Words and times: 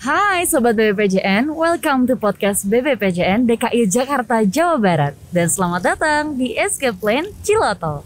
Hai 0.00 0.48
Sobat 0.48 0.72
BBPJN, 0.80 1.52
welcome 1.52 2.08
to 2.08 2.16
podcast 2.16 2.64
BBPJN 2.64 3.44
DKI 3.44 3.84
Jakarta, 3.92 4.40
Jawa 4.40 4.80
Barat. 4.80 5.12
Dan 5.28 5.52
selamat 5.52 5.82
datang 5.84 6.32
di 6.40 6.56
Escape 6.56 6.96
Plan 6.96 7.28
Ciloto. 7.44 8.00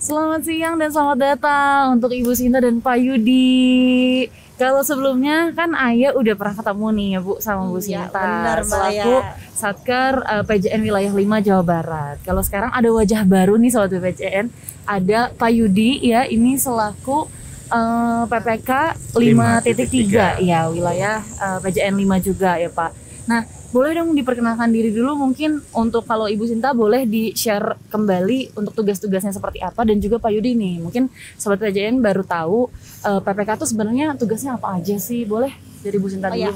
Selamat 0.00 0.40
siang 0.42 0.80
dan 0.80 0.88
selamat 0.88 1.18
datang 1.20 2.00
untuk 2.00 2.16
Ibu 2.16 2.32
Sinta 2.32 2.64
dan 2.64 2.80
Pak 2.80 2.96
Yudi. 2.96 4.41
Kalau 4.52 4.84
sebelumnya 4.84 5.50
kan 5.56 5.72
Ayah 5.72 6.12
udah 6.12 6.34
pernah 6.36 6.54
ketemu 6.54 6.86
nih 6.92 7.08
ya 7.08 7.20
Bu 7.20 7.32
sama 7.38 7.62
Bu 7.66 7.78
Iya, 7.78 8.06
Sinta 8.06 8.20
benar, 8.20 8.58
Mbak 8.60 8.68
selaku 8.68 9.14
Aya. 9.16 9.34
Satker 9.52 10.12
eh, 10.22 10.44
PJN 10.44 10.80
Wilayah 10.82 11.12
5 11.12 11.46
Jawa 11.46 11.62
Barat. 11.62 12.16
Kalau 12.22 12.42
sekarang 12.44 12.70
ada 12.70 12.88
wajah 12.88 13.22
baru 13.24 13.56
nih 13.56 13.70
Sobat 13.70 13.90
BPJN, 13.90 14.46
ada 14.84 15.32
Pak 15.32 15.50
Yudi 15.50 16.04
ya, 16.04 16.28
ini 16.28 16.54
selaku 16.54 17.26
eh, 17.68 18.22
PPK 18.28 18.70
5.3 19.16 20.42
ya 20.44 20.68
wilayah 20.68 21.18
eh, 21.18 21.58
PJN 21.58 21.94
5 21.96 22.20
juga 22.22 22.54
ya 22.56 22.70
Pak. 22.70 23.01
Nah, 23.24 23.40
boleh 23.68 23.94
dong 23.94 24.12
diperkenalkan 24.12 24.68
diri 24.68 24.90
dulu 24.90 25.14
mungkin 25.16 25.62
untuk 25.72 26.02
kalau 26.02 26.26
Ibu 26.26 26.42
Sinta 26.44 26.72
boleh 26.72 27.04
di-share 27.04 27.78
kembali 27.86 28.52
untuk 28.52 28.74
tugas-tugasnya 28.74 29.30
seperti 29.30 29.58
apa 29.58 29.82
dan 29.82 29.96
juga 29.96 30.18
Pak 30.18 30.30
Yudi 30.30 30.52
nih. 30.52 30.76
Mungkin 30.78 31.06
Sobat 31.34 31.58
PJN 31.58 31.98
baru 31.98 32.20
tahu 32.20 32.66
eh, 33.00 33.20
PPK 33.20 33.56
itu 33.56 33.66
sebenarnya 33.68 34.06
tugasnya 34.12 34.54
apa 34.54 34.76
aja 34.76 34.96
sih? 34.96 35.22
Boleh 35.22 35.54
dari 35.80 35.96
Bu 35.96 36.06
Sinta 36.06 36.28
Oh, 36.28 36.32
dulu. 36.32 36.42
iya. 36.42 36.50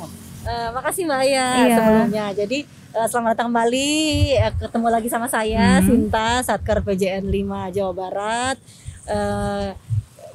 Eh, 0.44 0.68
makasih 0.70 1.02
Mbak 1.04 1.20
Aya 1.20 1.46
Iya. 1.56 1.76
sebelumnya. 1.76 2.24
Jadi 2.36 2.58
eh, 2.92 3.06
selamat 3.06 3.28
datang 3.32 3.46
kembali 3.48 3.88
eh, 4.36 4.52
ketemu 4.58 4.86
lagi 4.88 5.08
sama 5.08 5.26
saya 5.26 5.66
Hmm. 5.76 5.86
Sinta 5.86 6.28
Satker 6.40 6.82
PJN 6.82 7.24
5 7.24 7.70
Jawa 7.70 7.92
Barat. 7.92 8.56
Eh, 9.04 9.68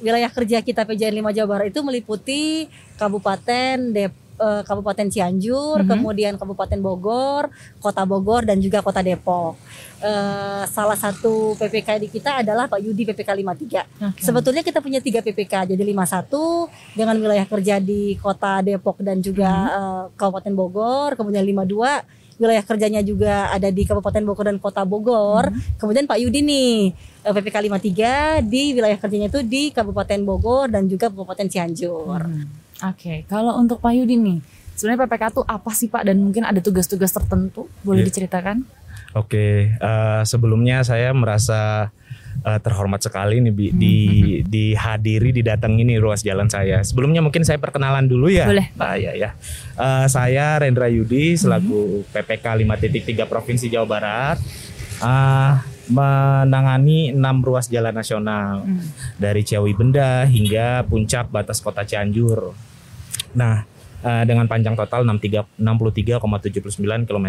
wilayah 0.00 0.28
kerja 0.28 0.58
kita 0.58 0.82
PJN 0.82 1.14
5 1.20 1.30
Jawa 1.30 1.48
Barat 1.50 1.68
itu 1.68 1.80
meliputi 1.80 2.66
Kabupaten 2.96 3.76
Dep 3.90 4.12
eh, 4.36 4.62
Kabupaten 4.62 5.08
Cianjur, 5.08 5.82
Mhm. 5.82 5.88
kemudian 5.88 6.32
Kabupaten 6.36 6.78
Bogor, 6.78 7.50
Kota 7.78 8.02
Bogor 8.02 8.44
dan 8.44 8.58
juga 8.58 8.80
Kota 8.80 9.00
Depok. 9.00 9.56
Eh, 9.98 10.62
salah 10.66 10.98
satu 10.98 11.54
PPK 11.54 11.98
di 11.98 12.08
kita 12.10 12.42
adalah 12.42 12.66
Pak 12.66 12.82
Yudi 12.82 13.06
PPK 13.06 13.30
53. 13.32 13.82
Oke. 14.02 14.18
Sebetulnya 14.18 14.60
kita 14.60 14.82
punya 14.82 14.98
tiga 14.98 15.22
PPK, 15.22 15.70
jadi 15.70 15.82
51 15.82 16.66
dengan 16.92 17.14
wilayah 17.16 17.46
kerja 17.46 17.78
di 17.78 18.18
Kota 18.18 18.60
Depok 18.60 18.98
dan 18.98 19.22
juga 19.22 19.50
eh, 19.70 20.04
Kabupaten 20.14 20.52
Bogor, 20.52 21.14
kemudian 21.14 21.42
52 21.42 22.02
wilayah 22.34 22.64
kerjanya 22.66 22.98
juga 23.00 23.54
ada 23.54 23.70
di 23.70 23.86
Kabupaten 23.86 24.26
Bogor 24.26 24.50
dan 24.50 24.58
Kota 24.58 24.82
Bogor. 24.82 25.46
Kemudian 25.78 26.10
Pak 26.10 26.18
Yudi 26.18 26.42
nih 26.42 26.90
PPK 27.22 27.70
53 27.70 28.42
di 28.42 28.74
wilayah 28.74 28.98
kerjanya 28.98 29.30
itu 29.30 29.46
di 29.46 29.70
Kabupaten 29.70 30.18
Bogor 30.26 30.66
dan 30.66 30.90
juga 30.90 31.06
Kabupaten 31.06 31.46
Cianjur. 31.46 32.18
Hmm. 32.18 32.50
Oke, 32.84 33.22
kalau 33.24 33.54
untuk 33.56 33.78
Pak 33.78 33.92
Yudi 33.92 34.14
nih, 34.14 34.38
sebenarnya 34.72 35.06
PPK 35.06 35.22
itu 35.30 35.42
apa 35.44 35.70
sih 35.70 35.86
Pak 35.86 36.02
dan 36.02 36.18
mungkin 36.18 36.42
ada 36.42 36.58
tugas-tugas 36.58 37.10
tertentu 37.10 37.70
boleh 37.80 38.02
Iya. 38.02 38.08
diceritakan? 38.08 38.66
Oke, 39.12 39.46
eh, 39.70 40.22
sebelumnya 40.24 40.82
saya 40.82 41.12
merasa 41.12 41.92
eh, 42.40 42.56
terhormat 42.58 42.96
sekali 42.98 43.38
nih 43.38 43.52
Bi, 43.52 43.66
di 43.70 43.96
dihadiri 44.42 45.30
didatangi 45.32 45.84
nih 45.84 46.00
ruas 46.00 46.20
jalan 46.20 46.48
saya. 46.48 46.80
Sebelumnya 46.80 47.20
mungkin 47.20 47.44
saya 47.44 47.60
perkenalan 47.60 48.08
dulu 48.08 48.26
ya. 48.26 48.48
Boleh, 48.48 48.72
Ah, 48.74 48.96
ya 48.96 49.12
ya. 49.12 49.36
Eh, 49.74 50.06
saya 50.08 50.56
Rendra 50.56 50.88
Yudi 50.88 51.36
selaku 51.36 52.08
PPK 52.08 52.56
5.3 52.56 53.28
Provinsi 53.28 53.68
Jawa 53.68 53.84
Barat. 53.86 54.38
ah, 54.98 55.60
menangani 55.88 57.10
enam 57.10 57.42
ruas 57.42 57.66
jalan 57.66 57.90
nasional 57.92 58.62
Hmm. 58.62 58.80
dari 59.18 59.42
Ciawi 59.42 59.74
Benda 59.74 60.22
hingga 60.24 60.82
puncak 60.82 61.26
batas 61.26 61.58
kota 61.58 61.82
Cianjur. 61.82 62.54
Nah, 63.34 63.64
eh, 64.00 64.24
dengan 64.24 64.46
panjang 64.46 64.74
total 64.74 65.04
63 65.04 65.46
63,79 65.58 67.04
km. 67.04 67.28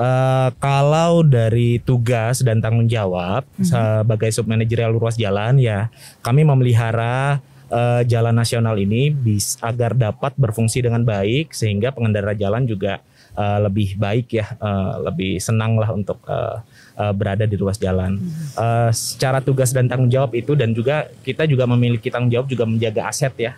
Eh, 0.00 0.48
kalau 0.56 1.20
dari 1.20 1.76
tugas 1.78 2.40
dan 2.40 2.62
tanggung 2.62 2.88
jawab 2.88 3.44
Mhm. 3.58 3.64
sebagai 3.66 4.30
submanajerial 4.32 4.96
ruas 4.96 5.14
jalan 5.14 5.60
ya, 5.60 5.92
kami 6.20 6.42
memelihara 6.42 7.40
eh, 7.70 8.02
jalan 8.02 8.34
nasional 8.34 8.74
ini 8.74 9.14
bis 9.14 9.54
agar 9.62 9.94
dapat 9.94 10.34
berfungsi 10.34 10.82
dengan 10.82 11.06
baik 11.06 11.54
sehingga 11.54 11.94
pengendara 11.94 12.34
jalan 12.34 12.66
juga 12.66 12.98
eh, 13.30 13.58
lebih 13.62 13.94
baik 13.94 14.26
ya, 14.34 14.42
eh, 14.58 14.92
lebih 15.06 15.38
senang 15.38 15.78
lah 15.78 15.94
untuk 15.94 16.18
eh, 16.26 16.58
eh, 17.00 17.12
berada 17.16 17.48
di 17.48 17.56
ruas 17.56 17.80
jalan. 17.80 18.20
Eh, 18.60 18.90
secara 18.92 19.40
tugas 19.40 19.72
dan 19.72 19.88
tanggung 19.88 20.12
jawab 20.12 20.36
itu 20.36 20.52
dan 20.52 20.76
juga 20.76 21.08
kita 21.24 21.48
juga 21.48 21.64
memiliki 21.64 22.12
tanggung 22.12 22.28
jawab 22.28 22.46
juga 22.52 22.68
menjaga 22.68 23.08
aset 23.08 23.32
ya, 23.40 23.52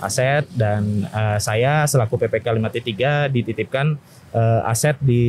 aset 0.00 0.48
dan 0.56 1.04
eh, 1.04 1.38
saya 1.38 1.84
selaku 1.84 2.16
PPK 2.16 2.56
53 2.56 3.28
dititipkan 3.36 4.00
eh, 4.32 4.60
aset 4.72 4.96
di 5.04 5.24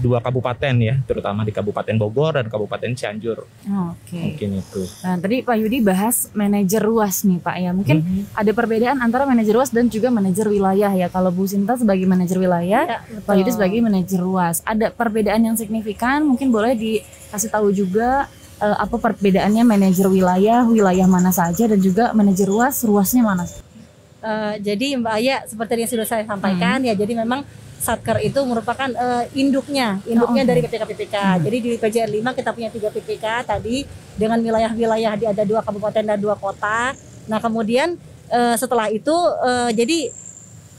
dua 0.00 0.24
kabupaten 0.24 0.74
ya, 0.78 0.96
terutama 1.04 1.42
di 1.42 1.52
Kabupaten 1.52 1.96
Bogor 1.98 2.40
dan 2.40 2.46
Kabupaten 2.48 2.92
Cianjur. 2.92 3.44
Oke. 3.66 4.16
Mungkin 4.16 4.50
itu. 4.56 4.82
Nah, 5.04 5.18
tadi 5.18 5.44
Pak 5.44 5.56
Yudi 5.58 5.78
bahas 5.80 6.32
manajer 6.32 6.80
ruas 6.80 7.22
nih 7.22 7.38
Pak 7.38 7.56
ya. 7.58 7.70
Mungkin 7.74 7.96
Mhm. 8.00 8.22
ada 8.32 8.50
perbedaan 8.50 8.96
antara 8.98 9.28
manajer 9.28 9.52
ruas 9.52 9.68
dan 9.68 9.86
juga 9.86 10.08
manajer 10.08 10.48
wilayah 10.48 10.88
ya. 10.88 11.08
Kalau 11.08 11.28
Bu 11.28 11.44
Sinta 11.44 11.76
sebagai 11.76 12.06
manajer 12.06 12.38
wilayah, 12.38 12.84
Ya, 12.88 12.98
Pak 13.20 13.34
Yudi 13.36 13.50
sebagai 13.52 13.78
manajer 13.80 14.18
ruas. 14.18 14.64
Ada 14.64 14.88
perbedaan 14.88 15.42
yang 15.42 15.56
signifikan? 15.56 16.24
Mungkin 16.24 16.48
boleh 16.48 16.72
dikasih 16.72 17.50
tahu 17.50 17.68
juga 17.70 18.30
eh, 18.58 18.76
apa 18.78 18.94
perbedaannya 18.94 19.66
manajer 19.66 20.06
wilayah, 20.06 20.62
wilayah 20.62 21.04
mana 21.04 21.34
saja 21.34 21.66
dan 21.66 21.82
juga 21.82 22.14
manajer 22.14 22.46
ruas, 22.46 22.78
ruasnya 22.86 23.18
mana? 23.20 23.42
Eh, 24.22 24.54
jadi 24.62 24.94
Mbak 25.02 25.14
Aya 25.18 25.42
seperti 25.42 25.82
yang 25.82 25.90
sudah 25.90 26.06
saya 26.06 26.22
sampaikan 26.22 26.78
Hmm. 26.78 26.86
ya 26.86 26.94
jadi 26.94 27.10
memang 27.18 27.42
Satker 27.82 28.22
itu 28.22 28.38
merupakan 28.46 28.86
eh, 28.86 29.24
induknya, 29.34 29.98
induknya 30.06 30.46
Oh, 30.46 30.48
dari 30.54 30.60
PPK-PPK. 30.62 31.16
Hmm. 31.18 31.42
Jadi 31.42 31.56
di 31.58 31.72
PJN 31.74 32.10
5 32.22 32.38
kita 32.38 32.50
punya 32.54 32.70
tiga 32.70 32.88
PPK 32.94 33.26
tadi 33.42 33.82
dengan 34.14 34.38
wilayah-wilayah 34.38 35.12
di 35.18 35.26
ada 35.26 35.42
dua 35.42 35.66
kabupaten 35.66 36.06
dan 36.06 36.18
dua 36.22 36.38
kota. 36.38 36.94
Nah 37.26 37.42
kemudian 37.42 37.98
eh, 38.30 38.54
setelah 38.54 38.86
itu 38.86 39.12
eh, 39.42 39.70
jadi 39.74 39.98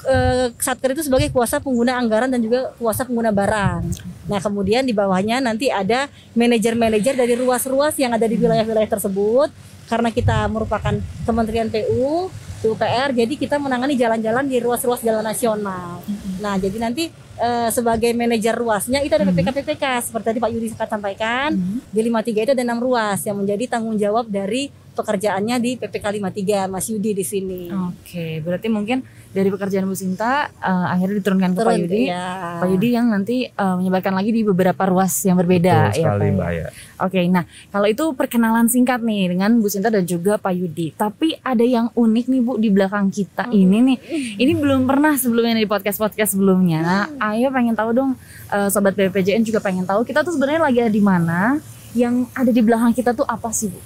eh, 0.07 0.47
Satker 0.55 0.95
itu 0.95 1.03
sebagai 1.03 1.27
kuasa 1.35 1.59
pengguna 1.59 1.99
anggaran 1.99 2.31
dan 2.31 2.39
juga 2.39 2.71
kuasa 2.79 3.03
pengguna 3.03 3.35
barang. 3.35 3.83
Nah 4.31 4.39
kemudian 4.39 4.87
di 4.87 4.95
bawahnya 4.95 5.43
nanti 5.43 5.67
ada 5.67 6.07
manajer-manajer 6.39 7.19
dari 7.19 7.35
ruas-ruas 7.35 7.99
yang 7.99 8.15
ada 8.15 8.23
di 8.23 8.39
wilayah-wilayah 8.39 8.87
tersebut. 8.87 9.51
Karena 9.83 10.09
kita 10.09 10.47
merupakan 10.47 10.95
Kementerian 11.27 11.67
PU, 11.67 12.31
PUPR, 12.63 13.11
jadi 13.11 13.33
kita 13.35 13.59
menangani 13.59 13.93
jalan-jalan 13.93 14.47
di 14.47 14.57
ruas-ruas 14.57 15.03
jalan 15.03 15.19
nasional. 15.19 15.99
Nah, 16.39 16.55
jadi 16.55 16.79
nanti 16.79 17.11
eh, 17.33 17.69
sebagai 17.69 18.13
manajer 18.13 18.53
ruasnya 18.53 19.01
itu 19.01 19.09
ada 19.11 19.25
Mhm. 19.25 19.33
PPK-PPK 19.33 19.83
seperti 20.05 20.25
tadi 20.31 20.39
Pak 20.39 20.51
Yudi 20.53 20.69
sempat 20.69 20.87
sampaikan. 20.87 21.49
Hmm. 21.51 21.81
Di 21.89 21.99
53 21.99 22.45
itu 22.45 22.51
ada 22.53 22.61
enam 22.61 22.77
ruas 22.77 23.19
yang 23.25 23.41
menjadi 23.41 23.65
tanggung 23.67 23.97
jawab 23.97 24.29
dari 24.29 24.69
pekerjaannya 24.93 25.57
di 25.57 25.75
PPK 25.75 26.05
53 26.21 26.65
Mas 26.67 26.85
Yudi 26.87 27.11
di 27.11 27.21
sini. 27.21 27.61
Oke, 27.67 28.39
berarti 28.39 28.67
mungkin 28.67 29.01
dari 29.29 29.49
pekerjaan 29.49 29.83
Bu 29.83 29.93
Sinta 29.93 30.45
eh, 30.53 30.85
akhirnya 30.87 31.17
diturunkan 31.17 31.51
ke 31.51 31.57
Pak 31.57 31.65
Turun, 31.65 31.81
Yudi. 31.83 32.01
ya. 32.05 32.61
Pak 32.61 32.67
Yudi 32.69 32.89
yang 32.89 33.09
nanti 33.09 33.37
eh, 33.45 33.75
menyebarkan 33.75 34.13
lagi 34.13 34.29
di 34.29 34.41
beberapa 34.41 34.83
ruas 34.85 35.09
yang 35.21 35.35
berbeda 35.35 35.89
Betul 35.89 35.97
ya 35.99 36.05
sekali 36.05 36.19
Pak 36.19 36.23
ya? 36.23 36.33
Mbak 36.33 36.51
ya. 36.53 36.67
Oke, 37.01 37.19
nah 37.27 37.43
kalau 37.67 37.87
itu 37.87 38.03
perkenalan 38.13 38.67
singkat 38.67 39.01
nih 39.01 39.27
dengan 39.29 39.57
Bu 39.57 39.67
Sinta 39.67 39.89
dan 39.89 40.05
juga 40.05 40.37
Pak 40.37 40.53
Yudi. 40.53 40.93
Tapi 40.93 41.33
ada 41.39 41.61
yang 41.61 41.89
unik 41.91 42.25
nih 42.27 42.41
Bu 42.41 42.53
di 42.55 42.69
belakang 42.69 43.09
kita 43.09 43.43
Hmm. 43.43 43.55
ini 43.55 43.77
nih. 43.83 43.97
Ini 44.37 44.53
belum 44.53 44.85
pernah 44.85 45.13
sebelumnya 45.13 45.55
di 45.55 45.65
podcast-podcast 45.65 46.31
sebelumnya. 46.31 46.79
Nah, 46.79 47.03
Ayo 47.25 47.49
pengen 47.49 47.73
tahu 47.73 47.89
dong, 47.91 48.11
eh, 48.47 48.69
sobat 48.69 48.93
BPJN 48.93 49.41
juga 49.41 49.57
pengen 49.57 49.83
tahu 49.83 50.03
kita 50.03 50.21
tuh 50.21 50.31
sebenarnya 50.31 50.61
lagi 50.61 50.79
ada 50.79 50.89
di 50.89 51.01
mana? 51.01 51.57
Yang 51.91 52.25
ada 52.31 52.49
di 52.49 52.59
belakang 52.59 52.89
kita 52.91 53.11
tuh 53.11 53.23
apa 53.23 53.49
sih 53.49 53.67
Bu? 53.67 53.77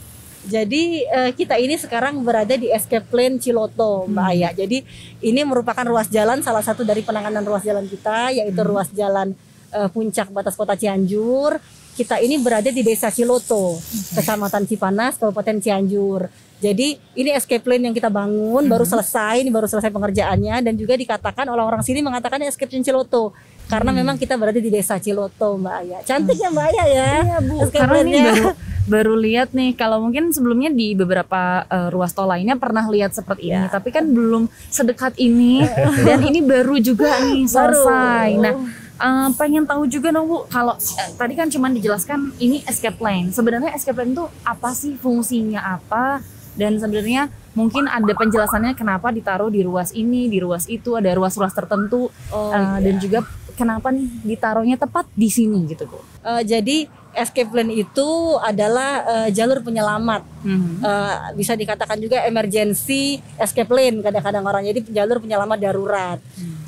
Jadi 0.48 1.04
eh, 1.04 1.32
kita 1.32 1.56
ini 1.56 1.76
sekarang 1.76 2.20
berada 2.22 2.56
di 2.56 2.68
Escape 2.68 3.06
Plan 3.06 3.36
Ciloto, 3.36 4.08
Mbak 4.08 4.24
Hmm. 4.24 4.32
Aya. 4.34 4.50
Jadi 4.52 4.82
ini 5.22 5.42
merupakan 5.44 5.84
ruas 5.84 6.08
jalan 6.08 6.40
salah 6.40 6.62
satu 6.62 6.82
dari 6.82 7.02
penanganan 7.02 7.44
ruas 7.44 7.62
jalan 7.62 7.86
kita 7.86 8.32
yaitu 8.32 8.58
Hmm. 8.58 8.72
ruas 8.72 8.90
jalan 8.90 9.36
eh, 9.68 9.90
puncak 9.90 10.32
batas 10.32 10.56
kota 10.56 10.74
Cianjur. 10.74 11.60
Kita 11.92 12.18
ini 12.18 12.38
berada 12.38 12.70
di 12.70 12.80
Desa 12.80 13.10
Ciloto, 13.10 13.76
Kecamatan 14.14 14.64
Cipanas, 14.64 15.18
Kabupaten 15.18 15.58
Cianjur. 15.58 16.30
Jadi 16.58 16.94
ini 17.14 17.30
escape 17.30 17.62
plan 17.62 17.78
yang 17.78 17.92
kita 17.92 18.08
bangun 18.08 18.64
baru 18.64 18.82
Hmm. 18.82 18.94
selesai, 18.96 19.42
ini 19.42 19.50
baru 19.50 19.66
selesai 19.66 19.90
pengerjaannya 19.90 20.62
dan 20.62 20.74
juga 20.74 20.94
dikatakan 20.94 21.46
orang-orang 21.46 21.82
sini 21.82 22.00
mengatakan 22.00 22.40
escape 22.44 22.70
plan 22.70 22.82
Ciloto 22.82 23.36
karena 23.68 23.92
Hmm. 23.92 24.00
memang 24.00 24.16
kita 24.16 24.34
berada 24.34 24.58
di 24.58 24.70
Desa 24.70 24.96
Ciloto, 24.98 25.58
Mbak 25.58 25.74
Aya. 25.76 25.98
Cantik 26.02 26.38
ya 26.38 26.48
Mbak 26.48 26.66
Aya 26.72 26.84
ya. 26.88 27.10
Iya 27.20 27.38
Bu, 27.44 27.56
Escape 27.60 27.82
karena 27.84 27.98
ini 28.00 28.20
baru 28.24 28.46
baru 28.88 29.20
lihat 29.20 29.52
nih 29.52 29.76
kalau 29.76 30.00
mungkin 30.00 30.32
sebelumnya 30.32 30.72
di 30.72 30.96
beberapa 30.96 31.68
uh, 31.68 31.92
ruas 31.92 32.16
tol 32.16 32.26
lainnya 32.26 32.56
pernah 32.56 32.88
lihat 32.88 33.12
seperti 33.12 33.52
ini, 33.52 33.68
Ya. 33.68 33.70
tapi 33.70 33.92
kan 33.92 34.08
belum 34.08 34.48
sedekat 34.72 35.20
ini 35.20 35.62
dan 36.08 36.24
ini 36.24 36.40
baru 36.40 36.80
juga 36.80 37.20
nih 37.20 37.44
selesai. 37.46 38.30
Nah, 38.40 38.54
uh, 38.98 39.30
pengen 39.36 39.68
tahu 39.68 39.86
juga 39.86 40.10
dong 40.10 40.26
Bu, 40.26 40.48
kalau 40.48 40.74
eh, 40.76 41.10
tadi 41.14 41.34
kan 41.36 41.52
cuman 41.52 41.76
dijelaskan 41.76 42.32
ini 42.40 42.64
escape 42.64 42.98
lane. 42.98 43.30
Sebenarnya 43.30 43.76
escape 43.76 44.00
lane 44.00 44.16
itu 44.16 44.26
apa 44.42 44.72
sih 44.74 44.96
fungsinya 44.96 45.62
apa? 45.78 46.24
Dan 46.58 46.82
sebenarnya 46.82 47.30
mungkin 47.54 47.86
ada 47.86 48.12
penjelasannya 48.18 48.74
kenapa 48.74 49.14
ditaruh 49.14 49.54
di 49.54 49.62
ruas 49.62 49.94
ini, 49.94 50.26
di 50.26 50.42
ruas 50.42 50.66
itu, 50.66 50.98
ada 50.98 51.14
ruas-ruas 51.14 51.54
tertentu 51.54 52.10
Oh, 52.34 52.52
uh, 52.52 52.78
iya. 52.82 52.90
dan 52.90 52.96
juga 52.98 53.20
kenapa 53.58 53.90
nih 53.90 54.06
ditaruhnya 54.22 54.78
tepat 54.78 55.10
di 55.18 55.30
sini 55.34 55.66
gitu 55.66 55.90
Bu. 55.90 55.98
Eh, 56.22 56.44
jadi 56.46 56.86
escape 57.18 57.50
lane 57.50 57.74
itu 57.74 58.08
adalah 58.38 59.02
eh, 59.02 59.30
jalur 59.34 59.66
penyelamat. 59.66 60.22
Mhm. 60.46 60.86
Eh, 60.86 61.16
bisa 61.34 61.58
dikatakan 61.58 61.98
juga 61.98 62.22
emergency 62.30 63.18
escape 63.42 63.74
lane 63.74 64.06
kadang-kadang 64.06 64.46
orang. 64.46 64.62
Jadi 64.70 64.94
jalur 64.94 65.18
penyelamat 65.18 65.58
darurat. 65.58 66.20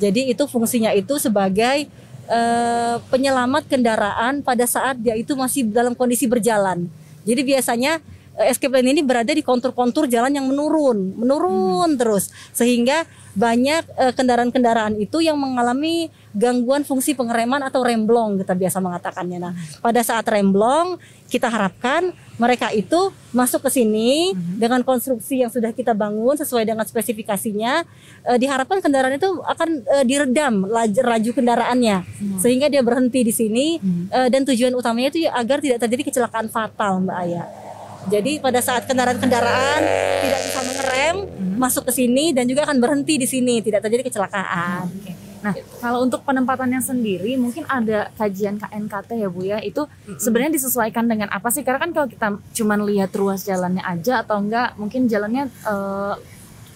Jadi 0.02 0.34
itu 0.34 0.42
fungsinya 0.50 0.90
itu 0.90 1.14
sebagai 1.22 1.86
eh, 2.26 2.96
penyelamat 3.06 3.70
kendaraan 3.70 4.42
pada 4.42 4.66
saat 4.66 4.98
dia 4.98 5.14
itu 5.14 5.38
masih 5.38 5.70
dalam 5.70 5.94
kondisi 5.94 6.26
berjalan. 6.26 6.90
Jadi 7.22 7.40
biasanya 7.46 8.02
escape 8.48 8.72
lane 8.72 8.96
ini 8.96 9.02
berada 9.04 9.30
di 9.30 9.44
kontur-kontur 9.44 10.08
jalan 10.08 10.32
yang 10.32 10.46
menurun, 10.48 11.18
menurun 11.18 11.96
terus. 12.00 12.32
Sehingga 12.56 13.04
banyak 13.34 13.82
eh, 13.94 14.12
kendaraan-kendaraan 14.14 14.98
itu 14.98 15.22
yang 15.22 15.38
mengalami 15.38 16.10
gangguan 16.34 16.82
fungsi 16.82 17.14
pengereman 17.14 17.62
atau 17.62 17.82
remblong 17.82 18.38
kita 18.42 18.54
biasa 18.54 18.78
mengatakannya. 18.82 19.38
Nah, 19.38 19.52
pada 19.82 20.02
saat 20.02 20.26
remblong 20.26 20.98
kita 21.30 21.46
harapkan 21.46 22.10
mereka 22.38 22.74
itu 22.74 23.14
masuk 23.30 23.66
ke 23.68 23.70
sini 23.70 24.34
dengan 24.58 24.82
konstruksi 24.82 25.46
yang 25.46 25.52
sudah 25.52 25.70
kita 25.70 25.94
bangun 25.94 26.34
sesuai 26.34 26.66
dengan 26.66 26.82
spesifikasinya. 26.82 27.86
Eh, 28.26 28.38
diharapkan 28.38 28.82
kendaraan 28.82 29.14
itu 29.14 29.30
akan 29.46 29.68
eh, 29.86 30.04
diredam 30.06 30.66
laju, 30.66 31.00
laju 31.00 31.30
kendaraannya. 31.30 31.98
Sehingga 32.42 32.66
dia 32.66 32.82
berhenti 32.82 33.22
di 33.22 33.34
sini. 33.34 33.66
Eh, 34.10 34.28
dan 34.30 34.42
tujuan 34.42 34.74
utamanya 34.74 35.14
itu 35.14 35.26
agar 35.30 35.62
tidak 35.62 35.78
terjadi 35.86 36.02
kecelakaan 36.10 36.50
fatal 36.50 36.98
Mbak 37.06 37.16
Aya. 37.16 37.69
Jadi 38.08 38.40
pada 38.40 38.64
saat 38.64 38.88
kendaraan-kendaraan 38.88 39.80
tidak 40.24 40.40
bisa 40.40 40.60
mengerem 40.64 41.16
masuk 41.60 41.84
ke 41.90 41.92
sini 41.92 42.32
dan 42.32 42.48
juga 42.48 42.64
akan 42.64 42.80
berhenti 42.80 43.20
di 43.20 43.28
sini 43.28 43.60
tidak 43.60 43.84
terjadi 43.84 44.08
kecelakaan. 44.08 44.88
Oke. 44.88 45.12
Nah, 45.40 45.56
kalau 45.80 46.04
untuk 46.04 46.20
penempatannya 46.24 46.84
sendiri 46.84 47.32
mungkin 47.40 47.64
ada 47.64 48.12
kajian 48.16 48.60
KNKT 48.60 49.10
ya 49.24 49.28
Bu 49.32 49.40
ya. 49.44 49.58
Itu 49.60 49.88
sebenarnya 50.20 50.56
disesuaikan 50.56 51.08
dengan 51.08 51.32
apa 51.32 51.48
sih? 51.48 51.64
Karena 51.64 51.80
kan 51.80 51.90
kalau 51.96 52.08
kita 52.08 52.28
cuman 52.60 52.84
lihat 52.84 53.12
ruas 53.16 53.44
jalannya 53.44 53.80
aja 53.80 54.20
atau 54.20 54.36
enggak 54.36 54.76
mungkin 54.76 55.08
jalannya 55.08 55.48
eh, 55.48 56.14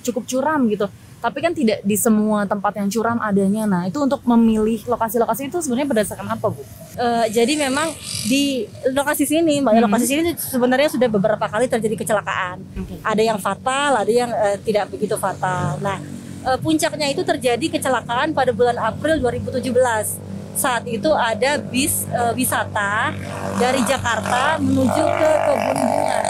cukup 0.05 0.25
curam 0.25 0.69
gitu. 0.73 0.89
Tapi 1.25 1.39
kan 1.41 1.57
tidak 1.57 1.81
di 1.81 1.97
semua 1.97 2.45
tempat 2.45 2.77
yang 2.77 2.93
curam 2.93 3.17
adanya. 3.17 3.65
Nah, 3.65 3.89
itu 3.89 3.97
untuk 3.97 4.21
memilih 4.29 4.77
lokasi-lokasi 4.85 5.49
itu 5.49 5.57
sebenarnya 5.65 5.89
berdasarkan 5.89 6.29
apa, 6.29 6.53
Bu? 6.53 6.61
Eh, 6.95 7.27
jadi 7.33 7.57
memang 7.57 7.89
di 8.29 8.69
lokasi 8.93 9.25
sini, 9.25 9.65
mbak, 9.65 9.73
ya, 9.73 9.81
Hmm. 9.81 9.89
lokasi 9.89 10.05
sini 10.05 10.37
sebenarnya 10.37 10.93
sudah 10.93 11.09
beberapa 11.09 11.49
kali 11.49 11.65
terjadi 11.65 11.97
kecelakaan. 11.97 12.61
Oke. 12.77 13.01
Ada 13.01 13.23
yang 13.25 13.41
fatal, 13.41 14.05
ada 14.05 14.13
yang 14.13 14.29
eh, 14.29 14.61
tidak 14.61 14.93
begitu 14.93 15.17
fatal. 15.17 15.81
Nah, 15.81 15.97
eh, 16.45 16.59
puncaknya 16.61 17.09
itu 17.09 17.25
terjadi 17.25 17.73
kecelakaan 17.73 18.37
pada 18.37 18.53
bulan 18.53 18.77
April 18.77 19.17
2017. 19.17 20.21
Saat 20.55 20.85
itu 20.87 21.09
ada 21.09 21.57
bis 21.57 22.05
eh, 22.13 22.37
wisata 22.37 23.17
dari 23.57 23.81
Jakarta 23.89 24.61
menuju 24.61 25.03
ke 25.09 25.31
kebun 25.41 25.79
bunga 25.81 26.21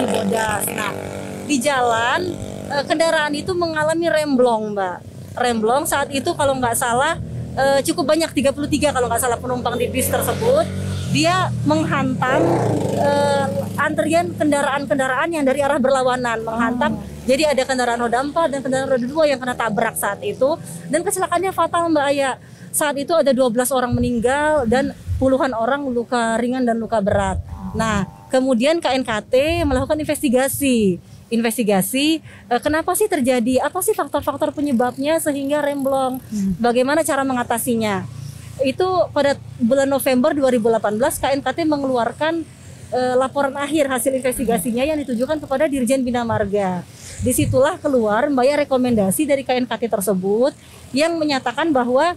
Cibodas. 0.00 0.64
Nah, 0.72 0.92
di 1.44 1.56
jalan 1.60 2.20
eh, 2.70 2.84
kendaraan 2.86 3.34
itu 3.34 3.52
mengalami 3.52 4.06
remblong, 4.06 4.72
Mbak. 4.72 4.98
Remblong 5.36 5.82
saat 5.86 6.10
itu 6.14 6.30
kalau 6.34 6.58
nggak 6.58 6.74
salah 6.78 7.18
eh, 7.58 7.80
cukup 7.82 8.14
banyak 8.14 8.30
33 8.30 8.94
kalau 8.94 9.06
nggak 9.10 9.22
salah 9.22 9.38
penumpang 9.38 9.74
di 9.76 9.90
bis 9.90 10.06
tersebut. 10.06 10.64
Dia 11.10 11.50
menghantam 11.66 12.40
eh, 12.94 13.46
antrian 13.74 14.30
kendaraan-kendaraan 14.38 15.28
yang 15.34 15.42
dari 15.42 15.60
arah 15.60 15.82
berlawanan, 15.82 16.46
menghantam. 16.46 17.02
Jadi 17.26 17.46
ada 17.46 17.62
kendaraan 17.66 18.00
roda 18.00 18.18
4 18.22 18.52
dan 18.54 18.60
kendaraan 18.62 18.90
roda 18.90 19.06
2 19.06 19.30
yang 19.34 19.38
kena 19.38 19.54
tabrak 19.54 19.94
saat 19.98 20.22
itu 20.22 20.56
dan 20.88 21.02
kecelakaannya 21.02 21.52
fatal 21.52 21.90
Mbak 21.90 22.06
Aya. 22.14 22.38
Saat 22.70 23.02
itu 23.02 23.10
ada 23.10 23.34
12 23.34 23.74
orang 23.74 23.92
meninggal 23.98 24.62
dan 24.70 24.94
puluhan 25.18 25.50
orang 25.52 25.84
luka 25.90 26.38
ringan 26.38 26.62
dan 26.62 26.78
luka 26.78 27.02
berat. 27.02 27.42
Nah, 27.74 28.06
kemudian 28.30 28.78
KNKT 28.78 29.66
melakukan 29.66 29.98
investigasi. 29.98 31.09
Investigasi 31.30 32.18
eh, 32.50 32.60
kenapa 32.60 32.92
sih 32.98 33.06
terjadi? 33.06 33.62
Apa 33.62 33.80
sih 33.80 33.94
faktor-faktor 33.94 34.50
penyebabnya 34.50 35.22
sehingga 35.22 35.62
remblong? 35.62 36.18
Bagaimana 36.58 37.06
cara 37.06 37.22
mengatasinya? 37.22 38.02
Itu 38.60 39.08
pada 39.14 39.38
bulan 39.56 39.88
November 39.88 40.34
2018 40.36 41.22
KNKT 41.22 41.58
mengeluarkan 41.70 42.42
eh, 42.90 43.14
laporan 43.14 43.54
akhir 43.56 43.86
hasil 43.88 44.12
investigasinya 44.12 44.82
yang 44.82 44.98
ditujukan 45.06 45.38
kepada 45.38 45.70
Dirjen 45.70 46.02
Bina 46.02 46.26
Marga. 46.26 46.82
Di 47.20 47.32
situlah 47.36 47.76
keluar 47.76 48.26
Mbak 48.32 48.44
ya 48.48 48.56
rekomendasi 48.66 49.28
dari 49.28 49.44
KNKT 49.44 49.92
tersebut 49.92 50.52
yang 50.90 51.14
menyatakan 51.20 51.70
bahwa 51.70 52.16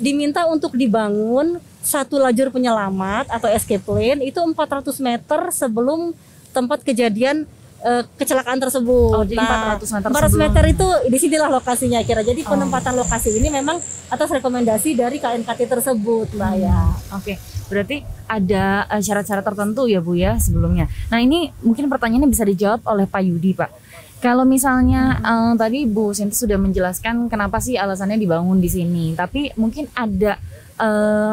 diminta 0.00 0.44
untuk 0.46 0.76
dibangun 0.76 1.58
satu 1.80 2.18
lajur 2.18 2.50
penyelamat 2.50 3.30
atau 3.30 3.48
escape 3.50 3.86
lane 3.86 4.26
itu 4.26 4.38
400 4.42 4.90
meter 4.98 5.40
sebelum 5.54 6.12
tempat 6.50 6.82
kejadian 6.82 7.46
eh, 7.78 8.02
kecelakaan 8.14 8.56
tersebut. 8.56 9.12
Oh, 9.12 9.22
jadi 9.22 9.36
400 9.36 9.92
meter 9.92 10.08
400 10.08 10.16
sebelum. 10.26 10.42
meter 10.48 10.64
itu 10.66 10.88
di 11.06 11.18
sinilah 11.18 11.48
lokasinya 11.50 12.00
kira. 12.00 12.20
Jadi 12.20 12.40
Oh. 12.42 12.52
penempatan 12.52 12.94
lokasi 12.94 13.36
ini 13.36 13.48
memang 13.48 13.76
atas 14.06 14.28
rekomendasi 14.30 14.94
dari 14.94 15.18
KNKT 15.18 15.60
tersebut, 15.66 16.32
Mbak 16.32 16.52
ya. 16.56 16.78
Oke, 17.12 17.36
berarti 17.66 18.00
ada 18.26 18.86
eh, 18.86 19.02
syarat-syarat 19.02 19.42
tertentu 19.42 19.84
ya 19.86 20.00
Bu 20.00 20.14
ya 20.14 20.38
sebelumnya. 20.38 20.86
Nah 21.08 21.18
ini 21.18 21.52
mungkin 21.60 21.86
pertanyaannya 21.86 22.26
bisa 22.26 22.42
dijawab 22.42 22.80
oleh 22.86 23.04
Pak 23.04 23.22
Yudi 23.22 23.52
Pak. 23.52 23.70
Kalau 24.16 24.42
misalnya 24.42 25.20
eh, 25.20 25.52
tadi 25.54 25.84
Bu 25.84 26.10
Sinti 26.10 26.34
sudah 26.34 26.56
menjelaskan 26.56 27.28
kenapa 27.28 27.60
sih 27.60 27.76
alasannya 27.76 28.16
dibangun 28.16 28.58
di 28.58 28.70
sini, 28.70 29.12
tapi 29.12 29.52
mungkin 29.54 29.86
ada 29.92 30.38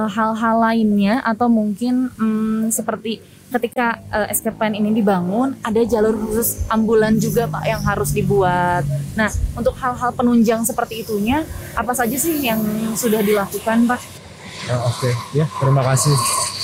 hal-hal 0.08 0.56
lainnya 0.56 1.20
atau 1.20 1.52
mungkin 1.52 2.08
mm, 2.16 2.72
seperti 2.72 3.20
ketika 3.54 3.88
eh, 4.10 4.28
escape 4.28 4.56
plan 4.56 4.72
ini 4.72 4.90
dibangun 4.92 5.54
ada 5.60 5.82
jalur 5.84 6.18
khusus 6.18 6.66
ambulan 6.68 7.14
juga 7.16 7.46
Pak 7.46 7.64
yang 7.64 7.82
harus 7.82 8.10
dibuat. 8.10 8.82
Nah 9.14 9.28
untuk 9.54 9.74
hal-hal 9.76 10.10
penunjang 10.12 10.62
seperti 10.62 11.02
itunya 11.02 11.46
apa 11.72 11.94
saja 11.94 12.16
sih 12.16 12.40
yang 12.40 12.60
sudah 12.94 13.22
dilakukan 13.22 13.86
Pak? 13.86 14.02
Oh, 14.66 14.90
Oke, 14.90 15.12
ya 15.32 15.46
terima 15.54 15.84
kasih. 15.84 16.16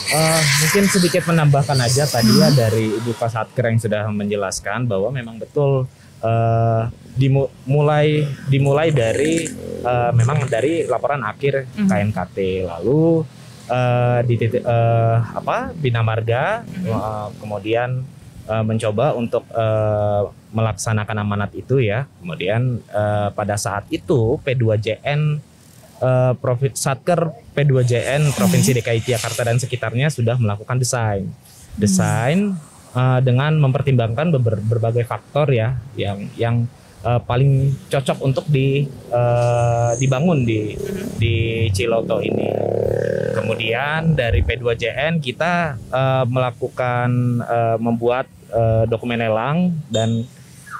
Eh, 0.09 0.41
mungkin 0.59 0.83
sedikit 0.87 1.21
menambahkan 1.23 1.77
aja 1.77 2.03
tadi 2.03 2.33
ya 2.33 2.49
dari 2.49 2.89
Ibu 2.91 3.13
Kasatker 3.13 3.61
yang 3.67 3.77
sudah 3.77 4.09
menjelaskan 4.09 4.89
bahwa 4.89 5.11
memang 5.11 5.37
betul 5.37 5.85
eh, 6.19 6.83
dimu- 7.13 7.51
mulai 7.63 8.25
dimulai 8.47 8.89
dari 8.89 9.45
eh, 9.79 10.11
memang 10.11 10.47
dari 10.47 10.83
laporan 10.83 11.21
akhir 11.21 11.69
Mhm. 11.75 11.87
KNKT 11.87 12.37
lalu 12.65 13.21
eh, 13.69 14.19
di 14.23 14.35
titik 14.35 14.59
eh, 14.59 15.17
apa 15.31 15.71
Bina 15.71 16.01
Marga 16.01 16.65
Mhm. 16.65 16.85
eh, 16.85 17.27
kemudian 17.37 17.89
eh, 18.45 18.63
mencoba 18.63 19.13
untuk 19.13 19.45
eh, 19.47 20.23
melaksanakan 20.49 21.17
amanat 21.19 21.53
itu 21.53 21.77
ya 21.77 22.09
kemudian 22.17 22.61
eh, 22.83 23.29
pada 23.29 23.53
saat 23.55 23.85
itu 23.89 24.41
P2JN 24.41 25.37
eh, 25.99 26.33
Provi- 26.35 26.73
Satker 26.73 27.29
P2JN 27.53 28.33
Provinsi 28.33 28.73
DKI 28.73 29.05
Jakarta 29.05 29.43
dan 29.43 29.57
sekitarnya 29.57 30.09
sudah 30.09 30.35
melakukan 30.35 30.75
desain. 30.75 31.29
Desain 31.75 32.57
eh, 32.91 33.19
dengan 33.21 33.53
mempertimbangkan 33.55 34.33
beber- 34.33 34.65
berbagai 34.65 35.05
faktor 35.05 35.51
ya 35.51 35.77
yang 35.93 36.25
yang 36.33 36.55
eh, 36.99 37.21
paling 37.21 37.51
cocok 37.85 38.17
untuk 38.19 38.45
di 38.45 38.83
eh, 38.89 39.91
dibangun 39.95 40.41
di 40.41 40.73
di 41.15 41.35
Ciloto 41.69 42.19
ini. 42.19 42.49
Kemudian 43.39 44.13
dari 44.13 44.41
P2JN 44.41 45.19
kita 45.19 45.77
eh, 45.77 46.25
melakukan 46.27 47.09
eh, 47.41 47.77
membuat 47.79 48.25
eh, 48.49 48.83
dokumen 48.85 49.19
lelang 49.19 49.71
dan 49.87 50.23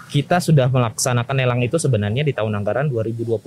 kita 0.09 0.41
sudah 0.41 0.65
melaksanakan 0.67 1.35
lelang 1.37 1.61
itu 1.61 1.77
sebenarnya 1.77 2.25
di 2.25 2.33
tahun 2.33 2.57
anggaran 2.57 2.89
2020 2.89 3.37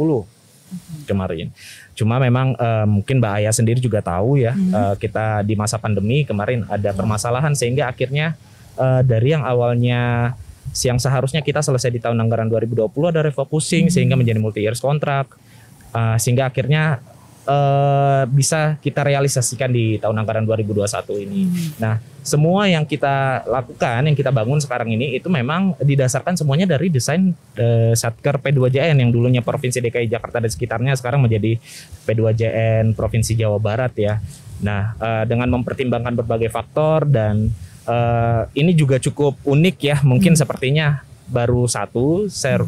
kemarin. 1.04 1.52
Cuma 1.92 2.16
memang 2.16 2.57
eh, 2.57 2.87
mungkin 2.88 3.21
Mbak 3.21 3.33
Aya 3.42 3.50
sendiri 3.52 3.78
juga 3.78 4.00
tahu 4.00 4.40
ya 4.40 4.57
Mhm. 4.57 4.73
eh, 4.73 4.95
kita 4.97 5.42
di 5.42 5.54
masa 5.54 5.76
pandemi 5.76 6.25
kemarin 6.25 6.64
ada 6.66 6.90
permasalahan 6.92 7.52
sehingga 7.52 7.87
akhirnya 7.87 8.33
eh, 8.78 9.00
dari 9.04 9.37
yang 9.37 9.45
awalnya 9.45 10.33
yang 10.81 10.97
seharusnya 10.97 11.42
kita 11.42 11.61
selesai 11.61 11.90
di 11.90 12.00
tahun 12.00 12.16
anggaran 12.16 12.49
2020 12.49 13.11
ada 13.11 13.21
refocusing 13.21 13.90
Mhm. 13.90 13.92
sehingga 13.92 14.14
menjadi 14.16 14.38
multi 14.40 14.64
years 14.64 14.81
kontrak 14.81 15.28
Eh, 15.92 16.16
sehingga 16.16 16.49
akhirnya 16.49 17.04
eh, 17.47 18.23
bisa 18.31 18.79
kita 18.79 19.03
realisasikan 19.07 19.71
di 19.71 19.99
tahun 19.99 20.23
anggaran 20.23 20.45
2021 20.47 21.25
ini. 21.27 21.43
Nah, 21.79 21.99
semua 22.23 22.71
yang 22.71 22.87
kita 22.87 23.43
lakukan, 23.51 24.07
yang 24.07 24.15
kita 24.15 24.31
bangun 24.31 24.63
sekarang 24.63 24.95
ini 24.95 25.19
itu 25.19 25.27
memang 25.27 25.75
didasarkan 25.83 26.39
semuanya 26.39 26.71
dari 26.71 26.87
desain 26.87 27.35
eh, 27.59 27.93
Satker 27.99 28.39
P2JN 28.39 29.03
yang 29.03 29.11
dulunya 29.11 29.43
Provinsi 29.43 29.83
DKI 29.83 30.07
Jakarta 30.07 30.39
dan 30.39 30.51
sekitarnya 30.51 30.95
sekarang 30.95 31.27
menjadi 31.27 31.59
P2JN 32.07 32.95
Provinsi 32.95 33.35
Jawa 33.35 33.59
Barat 33.59 33.93
ya. 33.99 34.23
Nah, 34.63 34.95
eh, 34.95 35.25
dengan 35.27 35.51
mempertimbangkan 35.51 36.15
berbagai 36.23 36.49
faktor 36.55 37.11
dan 37.11 37.51
eh, 37.91 38.43
ini 38.55 38.71
juga 38.79 39.03
cukup 39.03 39.35
unik 39.43 39.77
ya, 39.83 39.97
mungkin 40.07 40.39
sepertinya 40.39 41.03
baru 41.27 41.67
satu 41.67 42.31
share 42.31 42.63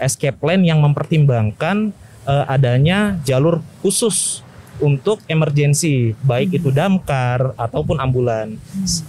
escape 0.00 0.40
plan 0.40 0.60
yang 0.64 0.80
mempertimbangkan 0.80 1.92
eh, 2.26 2.44
adanya 2.48 3.20
jalur 3.24 3.60
khusus 3.80 4.44
untuk 4.82 5.22
emergensi 5.30 6.16
baik 6.24 6.58
itu 6.58 6.74
damkar 6.74 7.54
ataupun 7.54 8.02
ambulan. 8.02 8.58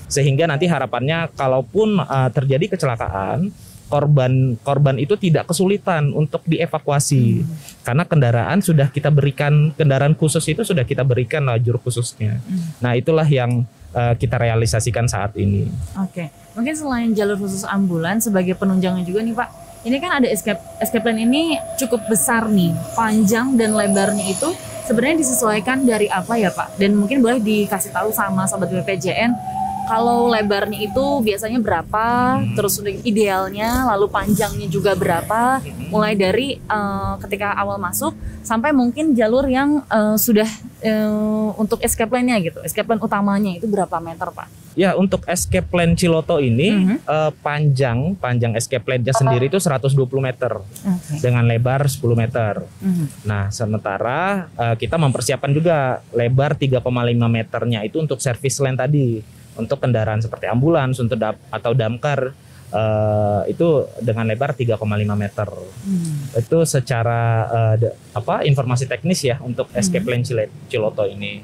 Sehingga 0.05 0.45
nanti 0.45 0.69
harapannya 0.69 1.33
kalaupun 1.33 1.97
uh, 2.05 2.29
terjadi 2.29 2.77
kecelakaan 2.77 3.49
korban 3.85 4.57
korban 4.65 4.97
itu 4.97 5.13
tidak 5.17 5.49
kesulitan 5.49 6.13
untuk 6.13 6.41
dievakuasi. 6.45 7.45
Karena 7.85 8.03
kendaraan 8.05 8.61
sudah 8.61 8.89
kita 8.89 9.13
berikan 9.13 9.73
kendaraan 9.73 10.17
khusus 10.17 10.41
itu 10.49 10.65
sudah 10.65 10.85
kita 10.85 11.05
berikan 11.05 11.45
lajur 11.45 11.77
khususnya. 11.81 12.41
Nah, 12.81 12.97
itulah 12.97 13.25
yang 13.25 13.65
uh, 13.93 14.13
kita 14.17 14.41
realisasikan 14.41 15.05
saat 15.05 15.37
ini. 15.37 15.69
Oke, 16.01 16.29
mungkin 16.57 16.73
selain 16.73 17.09
jalur 17.13 17.37
khusus 17.37 17.61
ambulan 17.65 18.17
sebagai 18.17 18.57
penunjangnya 18.57 19.05
juga 19.05 19.21
nih 19.21 19.35
Pak, 19.37 19.49
ini 19.85 20.01
kan 20.01 20.17
ada 20.17 20.27
escape 20.27 20.57
escape 20.81 21.05
plan 21.05 21.15
ini 21.15 21.61
cukup 21.77 22.01
besar 22.09 22.49
nih, 22.49 22.73
panjang 22.97 23.53
dan 23.53 23.77
lebarnya 23.77 24.25
itu 24.25 24.49
sebenarnya 24.89 25.21
disesuaikan 25.21 25.85
dari 25.85 26.09
apa 26.09 26.33
ya 26.41 26.49
Pak? 26.49 26.81
Dan 26.81 26.97
mungkin 26.97 27.21
boleh 27.21 27.37
dikasih 27.37 27.93
tahu 27.93 28.09
sama 28.09 28.49
sobat 28.49 28.73
BPJN 28.73 29.37
kalau 29.85 30.27
lebarnya 30.27 30.81
itu 30.81 31.05
biasanya 31.21 31.57
berapa, 31.57 32.05
terus 32.53 32.77
udah 32.77 32.93
idealnya, 33.01 33.85
lalu 33.93 34.09
panjangnya 34.09 34.67
juga 34.67 34.93
berapa, 34.93 35.61
mulai 35.87 36.13
dari 36.13 36.57
eh, 36.57 37.13
ketika 37.21 37.53
awal 37.55 37.77
masuk 37.77 38.11
sampai 38.41 38.69
mungkin 38.69 39.13
jalur 39.13 39.45
yang 39.45 39.81
eh, 39.85 40.17
sudah 40.17 40.49
eh, 40.81 41.49
untuk 41.55 41.81
escape 41.81 42.09
plan-nya 42.09 42.37
gitu, 42.41 42.59
escape 42.61 42.85
plan 42.85 43.01
utamanya 43.01 43.53
itu 43.53 43.65
berapa 43.65 43.97
meter 43.97 44.29
Pak? 44.29 44.47
Ya, 44.75 44.91
untuk 44.91 45.23
escape 45.23 45.71
plan 45.71 45.95
Ciloto 45.95 46.35
ini 46.37 46.67
Mhm. 46.75 46.97
eh, 47.07 47.31
panjang 47.39 48.19
panjang 48.19 48.53
escape 48.53 48.83
plan-nya 48.83 49.15
sendiri 49.15 49.47
itu 49.47 49.55
120 49.55 50.19
meter 50.19 50.59
Oke. 50.59 51.23
dengan 51.23 51.47
lebar 51.47 51.87
10 51.87 52.11
meter. 52.13 52.59
Mhm. 52.83 53.23
Nah, 53.23 53.47
sementara 53.49 54.49
eh, 54.51 54.75
kita 54.75 54.99
mempersiapkan 54.99 55.49
juga 55.49 56.03
lebar 56.11 56.53
3,5 56.53 56.83
meternya 57.25 57.81
itu 57.81 57.97
untuk 57.97 58.19
service 58.19 58.59
lane 58.59 58.75
tadi, 58.75 59.23
untuk 59.55 59.79
kendaraan 59.79 60.19
seperti 60.19 60.45
ambulans 60.45 60.97
untuk 60.97 61.15
dap- 61.15 61.39
atau 61.49 61.71
damkar 61.71 62.31
eh, 62.67 63.41
itu 63.47 63.67
dengan 63.99 64.25
lebar 64.25 64.51
3,5 64.51 64.75
meter. 65.15 65.47
Hmm. 65.47 66.35
Itu 66.35 66.65
secara 66.65 67.21
eh, 67.47 67.75
de- 67.79 67.95
apa 68.11 68.43
informasi 68.43 68.83
teknis 68.85 69.21
ya 69.21 69.39
untuk 69.39 69.71
escape 69.71 70.03
lane 70.03 70.23
Cile- 70.23 70.51
Ciloto 70.65 71.05
ini. 71.05 71.39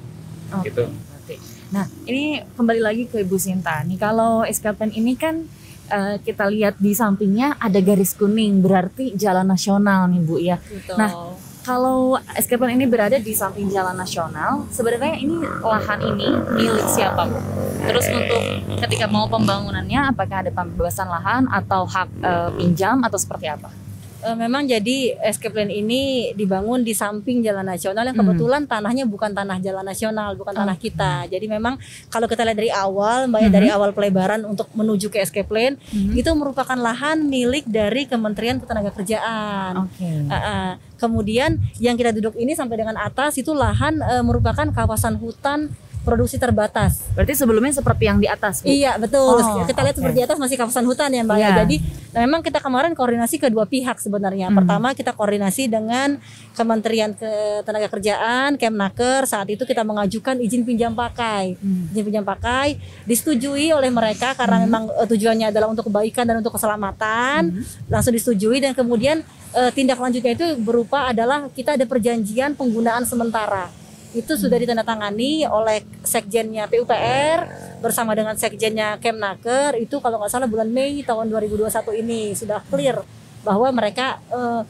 Oke, 0.52 0.68
Gitu. 0.68 0.84
berarti. 0.84 1.36
Nah, 1.72 1.88
ini 2.04 2.24
kembali 2.52 2.82
lagi 2.82 3.04
ke 3.06 3.22
Ibu 3.22 3.38
Sinta. 3.38 3.80
Nih 3.82 3.96
kalau 3.96 4.44
escape 4.44 4.76
plan 4.76 4.92
ini 4.92 5.16
kan 5.16 5.48
eh, 5.88 6.18
kita 6.20 6.48
lihat 6.48 6.76
di 6.78 6.92
sampingnya 6.92 7.56
ada 7.58 7.80
garis 7.80 8.12
kuning, 8.12 8.60
berarti 8.60 9.12
jalan 9.14 9.44
nasional 9.46 10.08
nih 10.08 10.22
Bu 10.22 10.36
ya. 10.38 10.56
Nah, 10.94 11.36
kalau 11.62 12.18
escape 12.34 12.66
ini 12.70 12.90
berada 12.90 13.18
di 13.22 13.34
samping 13.34 13.70
jalan 13.70 13.94
nasional, 13.94 14.66
sebenarnya 14.74 15.18
ini 15.18 15.42
lahan 15.62 16.00
ini 16.14 16.30
milik 16.58 16.88
siapa 16.90 17.26
Bu? 17.30 17.38
Terus 17.82 18.06
untuk 18.10 18.42
ketika 18.86 19.06
mau 19.10 19.26
pembangunannya, 19.30 20.14
apakah 20.14 20.46
ada 20.46 20.52
pembebasan 20.54 21.10
lahan 21.10 21.46
atau 21.50 21.86
hak 21.86 22.10
eh, 22.22 22.50
pinjam 22.58 23.02
atau 23.06 23.18
seperti 23.18 23.50
apa? 23.50 23.81
Eh, 24.22 24.38
memang 24.38 24.70
jadi 24.70 25.18
escape 25.26 25.58
lane 25.58 25.74
ini 25.74 26.30
dibangun 26.38 26.86
di 26.86 26.94
samping 26.94 27.42
jalan 27.42 27.66
nasional 27.66 28.06
yang 28.06 28.14
Hmm. 28.14 28.30
kebetulan 28.30 28.70
tanahnya 28.70 29.10
bukan 29.10 29.34
tanah 29.34 29.58
jalan 29.58 29.82
nasional, 29.82 30.38
bukan 30.38 30.54
tanah 30.54 30.78
kita. 30.78 31.26
Jadi 31.26 31.50
memang 31.50 31.82
kalau 32.06 32.30
kita 32.30 32.46
lihat 32.46 32.54
dari 32.54 32.70
awal, 32.70 33.26
mbak 33.26 33.42
ya 33.42 33.50
Mhm. 33.50 33.56
dari 33.58 33.68
awal 33.74 33.90
pelebaran 33.98 34.46
untuk 34.46 34.70
menuju 34.78 35.10
ke 35.10 35.18
escape 35.26 35.50
lane 35.50 35.82
Mhm. 35.90 36.22
itu 36.22 36.30
merupakan 36.38 36.78
lahan 36.78 37.26
milik 37.26 37.66
dari 37.66 38.06
Kementerian 38.06 38.62
Ketenagakerjaan. 38.62 39.90
Oke. 39.90 40.06
Uh, 40.06 40.34
uh, 40.38 40.72
kemudian 41.02 41.58
yang 41.82 41.98
kita 41.98 42.14
duduk 42.14 42.38
ini 42.38 42.54
sampai 42.54 42.78
dengan 42.78 43.02
atas 43.02 43.42
itu 43.42 43.58
lahan 43.58 44.06
uh, 44.06 44.22
merupakan 44.22 44.70
kawasan 44.70 45.18
hutan 45.18 45.74
produksi 46.02 46.42
terbatas. 46.42 47.06
Berarti 47.14 47.38
sebelumnya 47.38 47.74
seperti 47.78 48.10
yang 48.10 48.18
di 48.18 48.26
atas 48.26 48.66
Bu? 48.66 48.70
Iya 48.70 48.98
betul. 48.98 49.38
Oh, 49.38 49.66
kita 49.66 49.82
lihat 49.86 49.98
seperti 49.98 50.20
atas 50.26 50.38
masih 50.42 50.58
kawasan 50.58 50.86
hutan 50.90 51.14
ya 51.14 51.22
mbak 51.22 51.38
ya. 51.38 51.42
Iya. 51.42 51.52
Jadi 51.64 51.76
nah, 52.12 52.20
memang 52.26 52.42
kita 52.42 52.58
kemarin 52.58 52.92
koordinasi 52.98 53.38
kedua 53.38 53.70
pihak 53.70 54.02
sebenarnya. 54.02 54.50
Hmm. 54.50 54.58
Pertama 54.64 54.98
kita 54.98 55.14
koordinasi 55.14 55.70
dengan 55.70 56.18
Kementerian 56.58 57.14
Ketenagakerjaan, 57.14 58.58
Kemnaker. 58.58 59.30
Saat 59.30 59.54
itu 59.54 59.62
kita 59.64 59.86
mengajukan 59.86 60.42
izin 60.42 60.66
pinjam 60.66 60.98
pakai. 60.98 61.56
Hmm. 61.62 61.94
Izin 61.94 62.04
pinjam 62.10 62.26
pakai 62.26 62.82
disetujui 63.06 63.70
oleh 63.72 63.94
mereka 63.94 64.34
karena 64.34 64.58
Hmm. 64.62 64.66
memang 64.68 64.84
uh, 64.90 65.08
tujuannya 65.08 65.54
adalah 65.54 65.70
untuk 65.70 65.88
kebaikan 65.88 66.26
dan 66.26 66.42
untuk 66.42 66.58
keselamatan. 66.58 67.62
Hmm. 67.62 67.64
Langsung 67.88 68.14
disetujui 68.18 68.58
dan 68.58 68.74
kemudian 68.74 69.22
uh, 69.54 69.70
tindak 69.70 70.02
lanjutnya 70.02 70.34
itu 70.34 70.46
berupa 70.62 71.14
adalah 71.14 71.46
kita 71.54 71.78
ada 71.78 71.86
perjanjian 71.86 72.58
penggunaan 72.58 73.06
sementara 73.06 73.81
itu 74.12 74.36
sudah 74.36 74.60
ditandatangani 74.60 75.48
oleh 75.48 75.88
sekjennya 76.04 76.68
PUPR 76.68 77.40
bersama 77.80 78.12
dengan 78.12 78.36
sekjennya 78.36 79.00
Kemnaker 79.00 79.80
itu 79.80 80.04
kalau 80.04 80.20
nggak 80.20 80.32
salah 80.32 80.52
bulan 80.52 80.68
Mei 80.68 81.00
tahun 81.00 81.32
2021 81.32 82.02
ini 82.04 82.36
sudah 82.36 82.60
clear 82.68 83.00
bahwa 83.42 83.72
mereka 83.72 84.20
eh, 84.28 84.62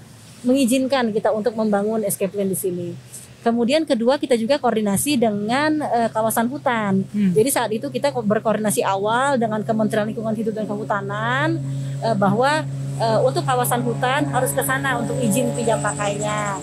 mengizinkan 0.46 1.10
kita 1.10 1.34
untuk 1.34 1.54
membangun 1.58 2.06
escape 2.06 2.34
plan 2.34 2.50
di 2.50 2.58
sini. 2.58 2.90
Kemudian 3.42 3.90
kedua 3.90 4.22
kita 4.22 4.38
juga 4.38 4.62
koordinasi 4.62 5.18
dengan 5.18 5.82
eh, 5.82 6.10
kawasan 6.14 6.46
hutan. 6.46 7.02
Hmm. 7.10 7.34
Jadi 7.34 7.50
saat 7.50 7.74
itu 7.74 7.90
kita 7.90 8.14
ko- 8.14 8.22
berkoordinasi 8.22 8.86
awal 8.86 9.42
dengan 9.42 9.66
Kementerian 9.66 10.06
Lingkungan 10.06 10.38
Hidup 10.38 10.54
dan 10.54 10.70
Kehutanan 10.70 11.58
eh, 12.06 12.14
bahwa 12.14 12.62
eh, 13.02 13.20
untuk 13.26 13.42
kawasan 13.42 13.82
hutan 13.82 14.30
harus 14.30 14.54
ke 14.54 14.62
sana 14.62 15.02
untuk 15.02 15.18
izin 15.18 15.50
pinjam 15.58 15.82
pakainya. 15.82 16.62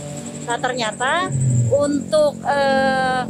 Nah 0.49 0.57
ternyata 0.57 1.29
untuk 1.69 2.41
eh, 2.41 3.23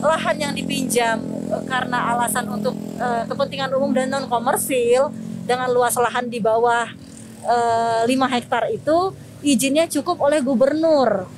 lahan 0.00 0.36
yang 0.40 0.52
dipinjam 0.56 1.20
eh, 1.52 1.62
karena 1.68 2.16
alasan 2.16 2.48
untuk 2.48 2.72
eh, 2.96 3.28
kepentingan 3.28 3.68
umum 3.76 3.92
dan 3.92 4.08
non 4.08 4.24
komersil 4.24 5.12
dengan 5.44 5.68
luas 5.68 5.92
lahan 6.00 6.32
di 6.32 6.40
bawah 6.40 6.88
eh, 7.44 8.02
5 8.08 8.08
hektar 8.08 8.72
itu 8.72 9.12
izinnya 9.44 9.84
cukup 9.84 10.24
oleh 10.24 10.40
gubernur 10.40 11.28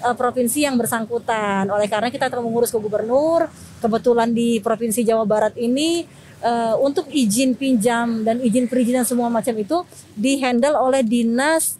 eh, 0.00 0.16
provinsi 0.16 0.64
yang 0.64 0.80
bersangkutan. 0.80 1.68
Oleh 1.68 1.84
karena 1.84 2.08
kita 2.08 2.32
telah 2.32 2.40
mengurus 2.40 2.72
ke 2.72 2.80
gubernur, 2.80 3.44
kebetulan 3.84 4.32
di 4.32 4.56
provinsi 4.64 5.04
Jawa 5.04 5.28
Barat 5.28 5.52
ini 5.60 6.08
eh, 6.40 6.74
untuk 6.80 7.12
izin 7.12 7.52
pinjam 7.60 8.24
dan 8.24 8.40
izin 8.40 8.64
perizinan 8.72 9.04
semua 9.04 9.28
macam 9.28 9.52
itu 9.52 9.84
dihandle 10.16 10.80
oleh 10.80 11.04
dinas 11.04 11.76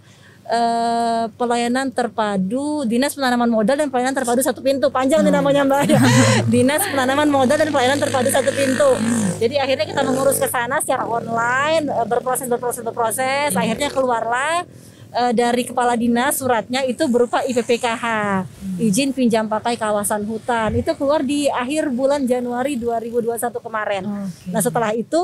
eh, 0.49 1.25
pelayanan 1.37 1.93
terpadu, 1.93 2.89
dinas 2.89 3.15
penanaman 3.15 3.53
modal 3.53 3.77
dan 3.77 3.93
pelayanan 3.93 4.17
terpadu 4.17 4.41
satu 4.41 4.65
pintu. 4.65 4.89
Panjang 4.89 5.21
nih 5.23 5.33
namanya 5.33 5.63
Mbak 5.69 5.83
ya. 5.87 6.01
dinas 6.53 6.83
penanaman 6.89 7.29
modal 7.29 7.57
dan 7.61 7.69
pelayanan 7.69 8.01
terpadu 8.01 8.29
satu 8.33 8.51
pintu. 8.51 8.91
Jadi 9.39 9.55
akhirnya 9.61 9.87
kita 9.87 10.03
mengurus 10.03 10.41
ke 10.41 10.49
sana 10.49 10.81
secara 10.81 11.05
online, 11.05 11.87
eh, 11.93 12.07
berproses 12.09 12.49
berproses 12.49 12.83
berproses, 12.83 13.53
akhirnya 13.53 13.93
keluarlah 13.93 14.65
eh, 15.13 15.33
dari 15.33 15.63
kepala 15.65 15.95
dinas 15.95 16.41
suratnya 16.41 16.85
itu 16.85 17.05
berupa 17.09 17.41
IPPKH 17.45 18.05
izin 18.79 19.11
pinjam 19.11 19.51
pakai 19.51 19.75
kawasan 19.75 20.23
hutan 20.29 20.71
itu 20.79 20.91
keluar 20.95 21.27
di 21.27 21.51
akhir 21.51 21.91
bulan 21.91 22.25
Januari 22.25 22.79
2021 22.79 23.59
kemarin. 23.59 24.03
Oke. 24.07 24.51
Nah 24.55 24.61
setelah 24.63 24.91
itu 24.95 25.23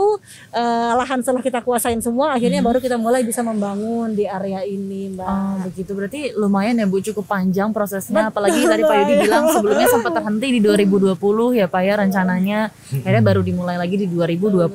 eh, 0.50 0.92
lahan 0.96 1.22
setelah 1.22 1.42
kita 1.44 1.60
kuasain 1.62 2.00
semua 2.02 2.34
akhirnya 2.34 2.60
baru 2.60 2.82
kita 2.82 2.98
mulai 2.98 3.22
bisa 3.22 3.44
membangun 3.46 4.12
di 4.12 4.26
area 4.26 4.66
ini 4.66 5.14
mbak. 5.14 5.26
Oh 5.26 5.54
begitu 5.70 5.90
berarti 5.94 6.20
lumayan 6.34 6.82
ya 6.82 6.86
Bu 6.90 6.98
cukup 7.00 7.24
panjang 7.30 7.70
prosesnya 7.70 8.28
Betul, 8.28 8.30
apalagi 8.34 8.58
tadi 8.66 8.82
Pak 8.82 8.96
Yudi 9.04 9.14
bilang 9.22 9.44
sebelumnya 9.54 9.88
sempat 9.88 10.12
terhenti 10.12 10.46
di 10.50 10.60
2020 10.60 11.60
ya 11.60 11.66
Pak 11.70 11.82
ya 11.84 11.94
rencananya 12.00 12.58
akhirnya 12.90 13.22
baru 13.22 13.40
dimulai 13.44 13.76
lagi 13.78 13.96
di 14.00 14.06
2021. 14.10 14.68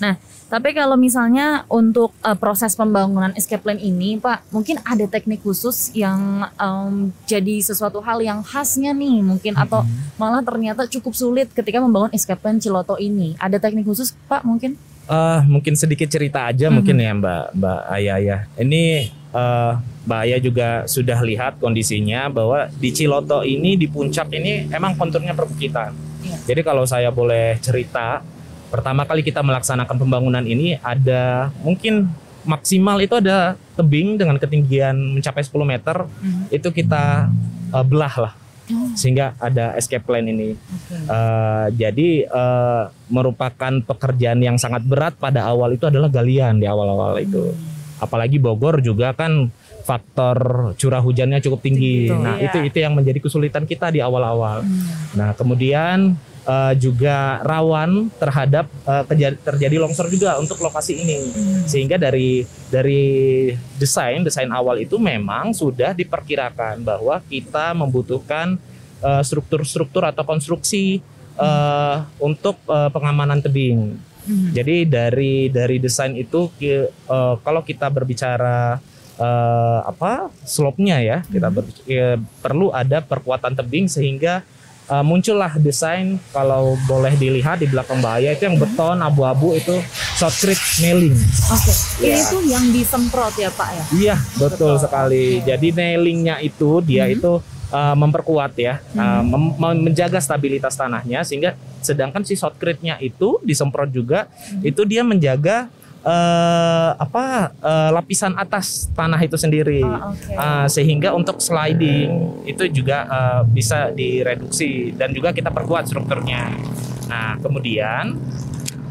Nah 0.00 0.14
tapi 0.46 0.72
kalau 0.72 0.94
misalnya 0.94 1.66
untuk 1.66 2.14
eh, 2.22 2.38
proses 2.38 2.78
pembangunan 2.78 3.34
escape 3.34 3.66
plan 3.66 3.78
ini 3.78 4.18
Pak 4.20 4.50
mungkin 4.54 4.78
ada 4.86 5.04
teknik 5.10 5.42
khusus 5.42 5.90
yang 5.92 6.46
em, 6.54 7.10
jadi 7.26 7.62
sesuatu 7.62 7.98
hal 8.02 8.22
yang 8.22 8.40
khasnya 8.46 8.94
nih 8.94 9.22
mungkin 9.26 9.58
atau 9.58 9.82
malah 10.20 10.40
ternyata 10.40 10.86
cukup 10.86 11.12
sulit 11.18 11.48
ketika 11.50 11.82
membangun 11.82 12.14
escape 12.14 12.38
plan 12.38 12.62
Ciloto 12.62 12.94
ini 12.96 13.34
ada 13.42 13.58
teknik 13.58 13.86
khusus 13.86 14.14
Pak 14.30 14.46
mungkin? 14.46 14.78
eh, 15.06 15.40
mungkin 15.46 15.74
sedikit 15.78 16.10
cerita 16.10 16.50
aja 16.50 16.66
mungkin 16.68 16.98
ya 16.98 17.14
Mbak 17.14 17.44
Mbak 17.56 17.80
Ayah 17.90 18.18
ya. 18.18 18.38
Ini 18.58 18.82
eh, 19.10 19.72
Mbak 20.06 20.20
Ayah 20.26 20.40
juga 20.42 20.68
sudah 20.86 21.18
lihat 21.22 21.58
kondisinya 21.62 22.30
bahwa 22.30 22.70
di 22.78 22.90
Ciloto 22.90 23.42
ini 23.46 23.78
di 23.78 23.86
puncak 23.86 24.30
ini 24.34 24.70
emang 24.70 24.98
konturnya 24.98 25.34
perbukitan. 25.34 25.94
Iya. 26.26 26.36
Jadi 26.46 26.60
kalau 26.66 26.82
saya 26.82 27.10
boleh 27.14 27.58
cerita, 27.62 28.22
pertama 28.76 29.08
kali 29.08 29.24
kita 29.24 29.40
melaksanakan 29.40 29.96
pembangunan 29.96 30.44
ini 30.44 30.76
ada 30.78 31.48
mungkin 31.64 32.12
maksimal 32.44 33.00
itu 33.00 33.16
ada 33.16 33.56
tebing 33.74 34.20
dengan 34.20 34.36
ketinggian 34.36 35.16
mencapai 35.16 35.40
10 35.40 35.64
meter 35.64 36.04
Mhm. 36.04 36.52
itu 36.52 36.68
kita 36.70 37.32
eh, 37.72 37.86
belah 37.88 38.16
lah 38.20 38.34
Oh, 38.66 38.90
sehingga 38.98 39.38
ada 39.38 39.78
escape 39.78 40.02
plan 40.02 40.26
ini. 40.26 40.58
oke. 40.58 40.94
Eh, 40.98 41.66
jadi 41.78 42.08
eh, 42.26 42.82
merupakan 43.06 43.72
pekerjaan 43.78 44.42
yang 44.42 44.58
sangat 44.58 44.82
berat 44.82 45.14
pada 45.14 45.46
awal 45.46 45.70
itu 45.70 45.86
adalah 45.86 46.10
galian 46.10 46.58
di 46.58 46.66
awal-awal 46.66 47.14
itu. 47.22 47.54
Apalagi 48.02 48.42
Bogor 48.42 48.82
juga 48.82 49.14
kan 49.14 49.54
faktor 49.86 50.36
curah 50.74 50.98
hujannya 50.98 51.38
cukup 51.38 51.62
tinggi. 51.62 52.10
Betul, 52.10 52.26
nah, 52.26 52.42
iya. 52.42 52.50
itu 52.50 52.58
itu 52.66 52.78
yang 52.82 52.98
menjadi 52.98 53.22
kesulitan 53.22 53.70
kita 53.70 53.94
di 53.94 54.02
awal-awal. 54.02 54.66
Hmm. 54.66 54.82
Nah, 55.14 55.30
kemudian 55.38 56.18
eh, 56.46 56.74
juga 56.78 57.42
rawan 57.42 58.08
terhadap 58.16 58.70
keja- 59.10 59.34
terjadi 59.34 59.76
longsor 59.82 60.06
juga 60.08 60.38
untuk 60.38 60.62
lokasi 60.62 61.02
ini. 61.02 61.18
Hmm. 61.34 61.66
Sehingga 61.66 61.98
dari 61.98 62.46
dari 62.70 63.04
desain 63.76 64.22
desain 64.22 64.48
awal 64.54 64.80
itu 64.82 64.96
memang 64.96 65.52
sudah 65.52 65.92
diperkirakan 65.92 66.86
bahwa 66.86 67.18
kita 67.26 67.74
membutuhkan 67.74 68.56
eh, 69.02 69.22
struktur-struktur 69.26 70.06
atau 70.06 70.22
konstruksi 70.22 71.02
eh, 71.36 71.96
untuk 72.22 72.56
eh, 72.70 72.90
pengamanan 72.94 73.42
tebing. 73.42 73.98
Hmm. 74.26 74.50
Jadi 74.50 74.82
dari 74.90 75.46
dari 75.54 75.78
desain 75.78 76.10
itu 76.18 76.50
eh, 76.58 76.90
kalau 77.46 77.62
kita 77.62 77.86
berbicara 77.86 78.82
eh, 79.18 79.80
apa 79.86 80.34
slope-nya 80.42 80.98
ya, 80.98 81.18
kita 81.22 81.46
ber- 81.46 81.86
ya, 81.86 82.18
perlu 82.42 82.74
ada 82.74 82.98
perkuatan 82.98 83.54
tebing 83.54 83.86
sehingga 83.86 84.42
eh, 84.86 85.02
muncullah 85.02 85.52
desain 85.56 86.16
kalau 86.30 86.78
boleh 86.84 87.12
dilihat 87.12 87.58
di 87.58 87.66
belakang 87.66 87.98
bahaya 87.98 88.30
itu 88.30 88.44
yang 88.44 88.56
beton 88.56 88.98
abu-abu 88.98 89.52
itu 89.52 89.74
shotcrete 90.14 90.58
nailing. 90.80 91.16
Oke. 91.48 91.72
Ini 92.00 92.14
Ya. 92.14 92.26
tuh 92.26 92.42
yang 92.42 92.64
disemprot 92.70 93.34
ya 93.34 93.50
Pak 93.50 93.68
ya. 93.68 93.84
Iya, 93.92 94.16
betul, 94.34 94.74
Betul. 94.74 94.82
sekali. 94.82 95.24
Oke. 95.36 95.44
Jadi 95.46 95.66
nailingnya 95.72 96.36
itu 96.40 96.70
dia 96.80 97.04
Mhm. 97.04 97.14
itu 97.14 97.32
uh, 97.66 97.98
memperkuat 97.98 98.54
ya, 98.54 98.78
uh, 98.94 99.20
Mhm. 99.20 99.26
mem- 99.26 99.54
mem- 99.58 99.82
menjaga 99.84 100.22
stabilitas 100.22 100.78
tanahnya 100.78 101.26
sehingga 101.26 101.58
sedangkan 101.82 102.22
si 102.22 102.34
shotcrete-nya 102.34 102.98
itu 103.00 103.42
disemprot 103.42 103.90
juga 103.90 104.30
Mhm. 104.30 104.62
itu 104.64 104.82
dia 104.82 105.02
menjaga 105.02 105.66
uh, 106.06 106.90
apa 106.96 107.50
uh, 107.58 107.90
lapisan 107.90 108.38
atas 108.38 108.88
tanah 108.94 109.18
itu 109.18 109.34
sendiri. 109.34 109.82
Oh, 109.82 110.14
oke. 110.14 110.32
Uh, 110.32 110.66
sehingga 110.70 111.12
untuk 111.12 111.42
sliding 111.42 112.46
itu 112.46 112.70
juga 112.70 113.04
uh, 113.10 113.42
bisa 113.42 113.90
direduksi 113.90 114.94
dan 114.94 115.10
juga 115.10 115.34
kita 115.34 115.50
perkuat 115.50 115.90
strukturnya. 115.90 116.54
Nah, 117.10 117.34
kemudian 117.42 118.14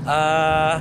uh, 0.04 0.76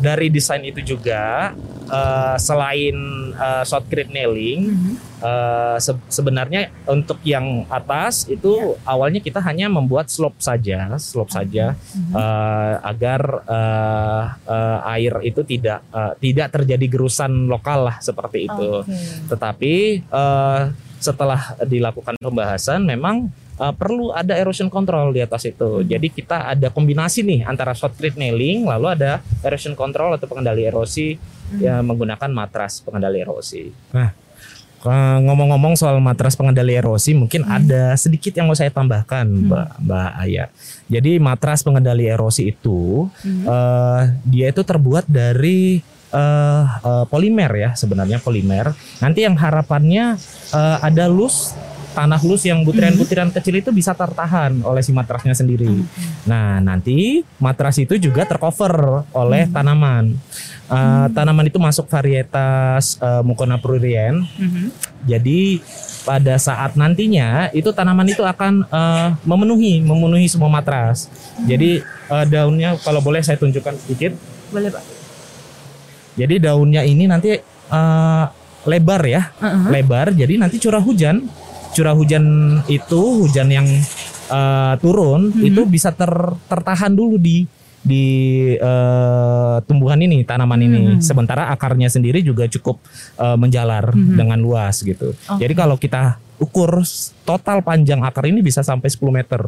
dari 0.00 0.28
desain 0.32 0.64
itu 0.64 0.96
juga 0.96 1.52
uh, 1.88 2.36
selain 2.40 2.96
uh, 3.36 3.62
shotcrete 3.64 4.10
nailing 4.12 4.62
Mhm. 4.74 4.94
Uh, 5.24 5.80
se- 5.80 6.04
sebenarnya 6.12 6.68
untuk 6.84 7.16
yang 7.24 7.64
atas 7.72 8.28
itu 8.28 8.76
awalnya 8.84 9.24
kita 9.24 9.40
hanya 9.40 9.72
membuat 9.72 10.12
slope 10.12 10.36
saja, 10.36 10.92
slope 11.00 11.32
saja 11.32 11.72
Mhm. 11.96 12.12
uh, 12.12 12.74
agar 12.84 13.20
uh, 13.48 14.22
uh, 14.44 14.92
air 14.92 15.24
itu 15.24 15.40
tidak 15.42 15.80
uh, 15.88 16.12
tidak 16.20 16.52
terjadi 16.52 16.86
gerusan 16.92 17.48
lokal 17.48 17.88
lah 17.88 17.96
seperti 18.04 18.52
itu. 18.52 18.84
Oke. 18.84 18.92
Tetapi 19.32 19.74
uh, 20.12 20.60
setelah 21.00 21.56
dilakukan 21.64 22.20
pembahasan 22.20 22.84
memang 22.84 23.28
uh, 23.56 23.72
perlu 23.72 24.12
ada 24.12 24.36
erosion 24.36 24.68
control 24.68 25.12
di 25.12 25.20
atas 25.20 25.44
itu. 25.44 25.84
Jadi 25.84 26.08
kita 26.08 26.52
ada 26.52 26.68
kombinasi 26.68 27.24
nih 27.24 27.40
antara 27.44 27.72
shotcrete 27.72 28.16
nailing 28.16 28.64
lalu 28.64 28.92
ada 28.92 29.24
erosion 29.40 29.72
control 29.72 30.16
atau 30.16 30.28
pengendali 30.28 30.64
erosi 30.64 31.16
ya 31.56 31.80
menggunakan 31.80 32.28
matras 32.28 32.80
pengendali 32.80 33.20
erosi. 33.20 33.68
Nah, 33.92 34.08
eh, 34.08 34.12
ngomong-ngomong 34.92 35.74
soal 35.74 35.96
matras 35.98 36.36
pengendali 36.36 36.76
erosi, 36.76 37.16
mungkin 37.16 37.48
ada 37.48 37.96
sedikit 37.96 38.36
yang 38.36 38.50
mau 38.50 38.56
saya 38.58 38.68
tambahkan, 38.68 39.24
Mbak 39.24 39.68
Mbak 39.80 40.10
Aya. 40.20 40.44
Jadi 40.86 41.16
matras 41.16 41.64
pengendali 41.64 42.04
erosi 42.04 42.52
itu 42.52 43.08
Mhm. 43.24 43.44
eh, 43.48 44.02
dia 44.28 44.46
itu 44.52 44.60
terbuat 44.60 45.08
dari 45.08 45.80
eh, 46.14 46.64
eh, 46.84 47.04
polimer 47.10 47.50
ya, 47.58 47.70
sebenarnya 47.74 48.22
polimer. 48.22 48.70
Nanti 49.00 49.24
yang 49.24 49.34
harapannya 49.34 50.14
eh, 50.54 50.76
ada 50.78 51.10
lus 51.10 51.56
tanah 51.94 52.18
lus 52.26 52.42
yang 52.42 52.66
butiran-butiran 52.66 53.30
kecil 53.30 53.62
itu 53.62 53.70
bisa 53.70 53.94
tertahan 53.94 54.50
oleh 54.66 54.82
si 54.82 54.90
matrasnya 54.90 55.30
sendiri. 55.30 55.70
Nah, 56.26 56.58
nanti 56.58 57.22
matras 57.38 57.78
itu 57.78 57.94
juga 57.96 58.26
tercover 58.26 59.06
oleh 59.14 59.46
tanaman. 59.46 60.18
Uh, 60.64 61.12
Tanaman 61.12 61.44
itu 61.44 61.60
masuk 61.60 61.84
varietas 61.92 62.96
uh, 62.96 63.20
Mucona 63.20 63.60
prurien. 63.60 64.24
Mhm. 64.40 64.72
Jadi 65.04 65.60
pada 66.08 66.40
saat 66.40 66.72
nantinya 66.72 67.52
itu 67.52 67.68
tanaman 67.76 68.08
itu 68.08 68.24
akan 68.24 68.64
uh, 68.72 69.12
memenuhi 69.28 69.84
memenuhi 69.84 70.24
semua 70.24 70.48
matras. 70.48 71.12
Jadi 71.44 71.84
uh, 72.08 72.24
daunnya 72.24 72.80
kalau 72.80 73.04
boleh 73.04 73.20
saya 73.20 73.36
tunjukkan 73.36 73.76
sedikit. 73.84 74.16
Boleh 74.48 74.72
Pak. 74.72 74.84
Jadi 76.16 76.34
daunnya 76.40 76.80
ini 76.80 77.04
nanti 77.04 77.36
uh, 77.68 78.24
lebar 78.64 79.02
ya, 79.04 79.28
Heeh. 79.44 79.68
lebar. 79.68 80.16
Jadi 80.16 80.40
nanti 80.40 80.56
curah 80.56 80.80
hujan, 80.80 81.28
curah 81.76 81.92
hujan 81.92 82.24
itu 82.64 83.00
hujan 83.20 83.52
yang 83.52 83.66
uh, 84.32 84.80
turun 84.80 85.28
Mhm. 85.28 85.44
itu 85.44 85.60
bisa 85.68 85.92
ter- 85.92 86.36
tertahan 86.48 86.96
dulu 86.96 87.20
di 87.20 87.44
di 87.84 88.06
uh, 88.58 89.60
tumbuhan 89.62 90.00
ini, 90.00 90.24
tanaman 90.24 90.58
ini. 90.58 90.80
Mhm. 90.96 91.04
Sementara 91.04 91.52
akarnya 91.52 91.86
sendiri 91.86 92.24
juga 92.24 92.48
cukup 92.48 92.80
uh, 93.16 93.36
menjalar 93.36 93.92
Mhm. 93.92 94.16
dengan 94.16 94.38
luas 94.40 94.80
gitu. 94.80 95.12
Oke. 95.12 95.38
Jadi 95.44 95.52
kalau 95.52 95.76
kita 95.76 96.16
ukur 96.40 96.82
total 97.22 97.60
panjang 97.60 98.02
akar 98.02 98.26
ini 98.26 98.40
bisa 98.40 98.64
sampai 98.64 98.88
10 98.90 99.12
meter 99.12 99.42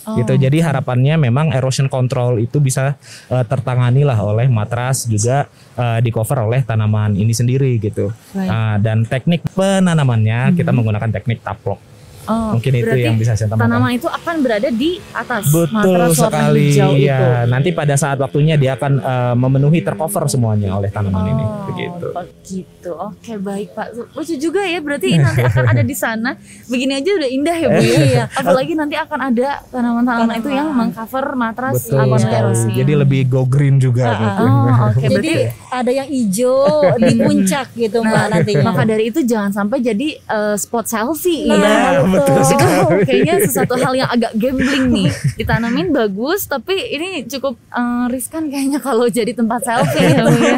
Oh. 0.00 0.16
gitu. 0.16 0.32
Jadi 0.32 0.64
harapannya 0.64 1.20
memang 1.20 1.52
erosion 1.52 1.84
control 1.84 2.40
itu 2.40 2.56
bisa 2.56 2.96
uh, 3.28 3.44
tertangani 3.44 4.00
lah 4.00 4.16
oleh 4.16 4.48
matras 4.48 5.04
juga 5.04 5.44
uh, 5.76 6.00
di 6.00 6.08
cover 6.08 6.48
oleh 6.48 6.64
tanaman 6.64 7.12
ini 7.12 7.36
sendiri 7.36 7.76
gitu. 7.76 8.08
Baik. 8.32 8.48
Nah, 8.48 8.80
dan 8.80 9.04
teknik 9.04 9.44
penanamannya 9.52 10.56
kita 10.56 10.72
Mhm. 10.72 10.76
menggunakan 10.80 11.10
teknik 11.12 11.44
taplok. 11.44 11.89
Oh, 12.30 12.54
Mungkin 12.54 12.72
itu 12.76 12.94
yang 12.96 13.16
bisa 13.16 13.34
saya 13.34 13.48
tambahkan. 13.48 13.66
tanaman 13.68 13.90
itu 13.92 14.06
akan 14.06 14.34
berada 14.38 14.68
di 14.70 14.90
atas 15.10 15.50
Betul 15.50 15.98
sekali. 16.12 16.70
hijau 16.70 16.90
itu. 16.92 17.04
Ya, 17.04 17.42
nanti 17.44 17.70
pada 17.70 17.94
saat 17.94 18.16
waktunya 18.16 18.54
dia 18.54 18.72
akan 18.72 18.92
uh, 18.98 19.34
memenuhi 19.36 19.80
tercover 19.80 20.24
semuanya 20.26 20.70
oleh 20.72 20.88
tanaman 20.88 21.26
ini 21.28 21.42
Oh, 21.42 21.66
begitu. 21.68 22.06
begitu. 22.12 22.90
Oke, 22.94 23.32
baik 23.36 23.68
Pak. 23.72 23.86
Lucu 24.12 24.34
juga 24.36 24.62
ya, 24.62 24.78
berarti 24.78 25.06
ini 25.10 25.20
nanti 25.20 25.42
akan 25.42 25.64
ada 25.66 25.82
di 25.82 25.92
sana. 25.92 26.38
Begini 26.64 26.94
aja 26.94 27.10
udah 27.12 27.28
indah 27.28 27.56
ya, 27.56 27.68
Bu. 27.68 27.82
Iya. 28.10 28.24
Apalagi 28.32 28.72
nanti 28.72 28.94
akan 28.94 29.20
ada 29.24 29.48
tanaman-tanaman 29.66 30.34
itu 30.36 30.48
yang 30.48 30.70
mengcover 30.70 31.34
matras 31.34 31.84
Betul 31.84 32.06
sekali. 32.16 32.38
erosi. 32.38 32.68
Jadi 32.72 32.92
lebih 32.94 33.20
go 33.26 33.42
green 33.44 33.76
juga 33.76 34.06
Ah, 34.06 34.16
gitu. 34.16 34.44
Oh, 34.44 34.66
oke. 34.88 34.98
Jadi 35.00 35.32
Berarti 35.32 35.34
ada 35.70 35.90
yang 35.92 36.08
hijau 36.08 36.58
di 36.96 37.14
puncak 37.18 37.66
gitu 37.72 37.98
Nah, 38.00 38.10
Mbak 38.10 38.26
nantinya. 38.30 38.64
maka 38.64 38.82
dari 38.84 39.04
itu 39.06 39.20
jangan 39.22 39.50
sampai 39.50 39.78
jadi 39.80 40.08
eh, 40.16 40.56
spot 40.56 40.86
selfie 40.86 41.46
Nah, 41.46 41.56
ya. 41.56 42.02
betul 42.02 42.19
itu 42.20 42.42
sekali. 42.44 43.02
kayaknya 43.08 43.34
sesuatu 43.48 43.74
hal 43.80 43.92
yang 43.96 44.10
agak 44.10 44.32
gambling 44.36 44.86
nih. 44.92 45.10
Ditanamin 45.40 45.88
bagus 45.90 46.44
tapi 46.44 46.76
ini 46.76 47.24
cukup 47.24 47.56
eh, 47.72 48.04
riskan 48.12 48.52
kayaknya 48.52 48.78
kalau 48.78 49.06
jadi 49.08 49.32
tempat 49.32 49.60
selfie 49.64 50.04
ya, 50.04 50.24
ya. 50.28 50.56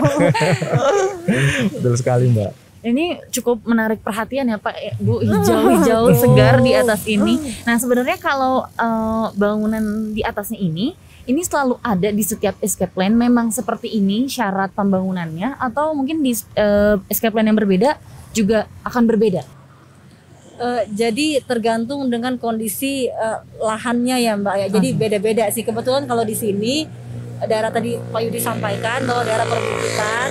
Betul 1.78 1.94
sekali, 1.98 2.26
Mbak. 2.32 2.52
ini 2.82 3.14
cukup 3.30 3.62
menarik 3.62 4.02
perhatian 4.02 4.50
ya 4.50 4.58
Pak. 4.58 4.74
Eh, 4.74 4.94
Bu 4.98 5.22
hijau-hijau 5.22 6.10
segar 6.18 6.58
di 6.58 6.74
atas 6.74 7.06
ini. 7.06 7.38
Nah 7.62 7.78
sebenarnya 7.78 8.18
kalau 8.18 8.66
eh, 8.66 9.26
bangunan 9.38 10.10
di 10.10 10.26
atasnya 10.26 10.58
ini 10.58 10.90
ini 11.22 11.40
selalu 11.46 11.78
ada 11.78 12.10
di 12.10 12.24
setiap 12.26 12.58
escape 12.58 12.90
plan. 12.90 13.14
Memang 13.14 13.54
seperti 13.54 13.86
ini 13.86 14.26
syarat 14.26 14.74
pembangunannya 14.74 15.62
atau 15.62 15.94
mungkin 15.94 16.26
di 16.26 16.34
eh, 16.58 16.98
escape 17.06 17.30
plan 17.30 17.46
yang 17.46 17.54
berbeda 17.54 18.02
juga 18.34 18.66
akan 18.82 19.06
berbeda 19.06 19.61
Eh, 20.60 20.84
jadi 20.92 21.40
tergantung 21.42 22.12
dengan 22.12 22.36
kondisi 22.36 23.08
eh, 23.08 23.38
lahannya 23.58 24.16
ya 24.20 24.32
Mbak 24.36 24.56
ya. 24.60 24.66
Jadi 24.68 24.88
beda-beda 24.92 25.44
sih. 25.48 25.64
Kebetulan 25.64 26.04
kalau 26.04 26.22
di 26.22 26.36
sini 26.36 26.84
daerah 27.42 27.72
tadi 27.72 27.98
Pak 27.98 28.20
Yudi 28.22 28.38
sampaikan 28.38 29.02
bahwa 29.02 29.26
daerah 29.26 29.46
perbukitan 29.48 30.28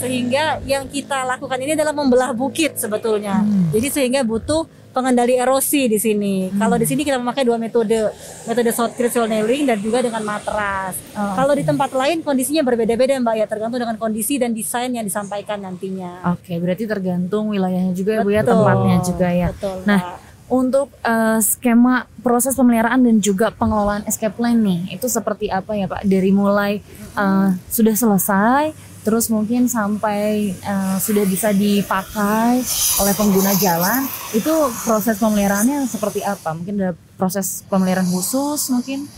sehingga 0.00 0.58
yang 0.64 0.88
kita 0.88 1.28
lakukan 1.28 1.60
ini 1.60 1.76
adalah 1.76 1.92
membelah 1.92 2.32
bukit 2.32 2.80
sebetulnya. 2.80 3.44
Jadi 3.70 3.88
sehingga 3.92 4.24
butuh 4.24 4.64
pengendali 4.90 5.38
erosi 5.38 5.86
di 5.86 5.98
sini. 5.98 6.50
Kalau 6.50 6.76
di 6.76 6.86
sini 6.86 7.06
kita 7.06 7.16
memakai 7.18 7.46
dua 7.46 7.56
metode, 7.56 8.10
metode 8.46 8.70
shotcrete 8.74 9.14
soil 9.14 9.30
nailing 9.30 9.66
dan 9.66 9.78
juga 9.78 10.02
dengan 10.02 10.22
matras. 10.26 10.98
Oh, 11.14 11.34
Kalau 11.38 11.54
di 11.54 11.62
tempat 11.62 11.94
lain 11.94 12.26
kondisinya 12.26 12.66
berbeda-beda 12.66 13.14
Mbak 13.22 13.34
ya, 13.38 13.46
tergantung 13.46 13.80
dengan 13.80 13.96
kondisi 13.96 14.36
dan 14.36 14.50
desain 14.50 14.90
yang 14.90 15.06
disampaikan 15.06 15.62
nantinya. 15.62 16.34
Oke, 16.34 16.58
berarti 16.58 16.84
tergantung 16.90 17.54
wilayahnya 17.54 17.94
juga 17.94 18.18
ya 18.18 18.26
Bu 18.26 18.30
ya, 18.34 18.42
tempatnya 18.42 18.96
juga 19.02 19.28
ya. 19.30 19.48
Betul. 19.54 19.78
Nah, 19.86 20.00
Mbak. 20.02 20.28
Untuk 20.50 20.90
eh, 21.06 21.38
skema 21.46 22.10
proses 22.26 22.58
pemeliharaan 22.58 23.06
dan 23.06 23.22
juga 23.22 23.54
pengelolaan 23.54 24.02
escape 24.10 24.34
plan 24.34 24.58
nih, 24.58 24.98
itu 24.98 25.06
seperti 25.06 25.46
apa 25.46 25.78
ya 25.78 25.86
Pak? 25.86 26.02
Dari 26.02 26.34
mulai 26.34 26.82
eh, 27.14 27.48
sudah 27.70 27.94
selesai, 27.94 28.89
terus 29.00 29.32
mungkin 29.32 29.64
sampai 29.64 30.52
eh, 30.52 30.96
sudah 31.00 31.24
bisa 31.24 31.50
dipakai 31.50 32.60
oleh 33.00 33.14
pengguna 33.16 33.56
jalan, 33.56 34.04
itu 34.30 34.52
proses 34.84 35.16
pemeliharaannya 35.16 35.88
seperti 35.88 36.20
apa? 36.20 36.52
Mungkin 36.52 36.74
ada 36.76 36.92
proses 37.16 37.64
pemeliharaan 37.66 38.08
khusus 38.08 38.68
mungkin? 38.68 39.08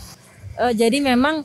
Eh, 0.55 0.73
jadi 0.73 1.03
memang 1.03 1.43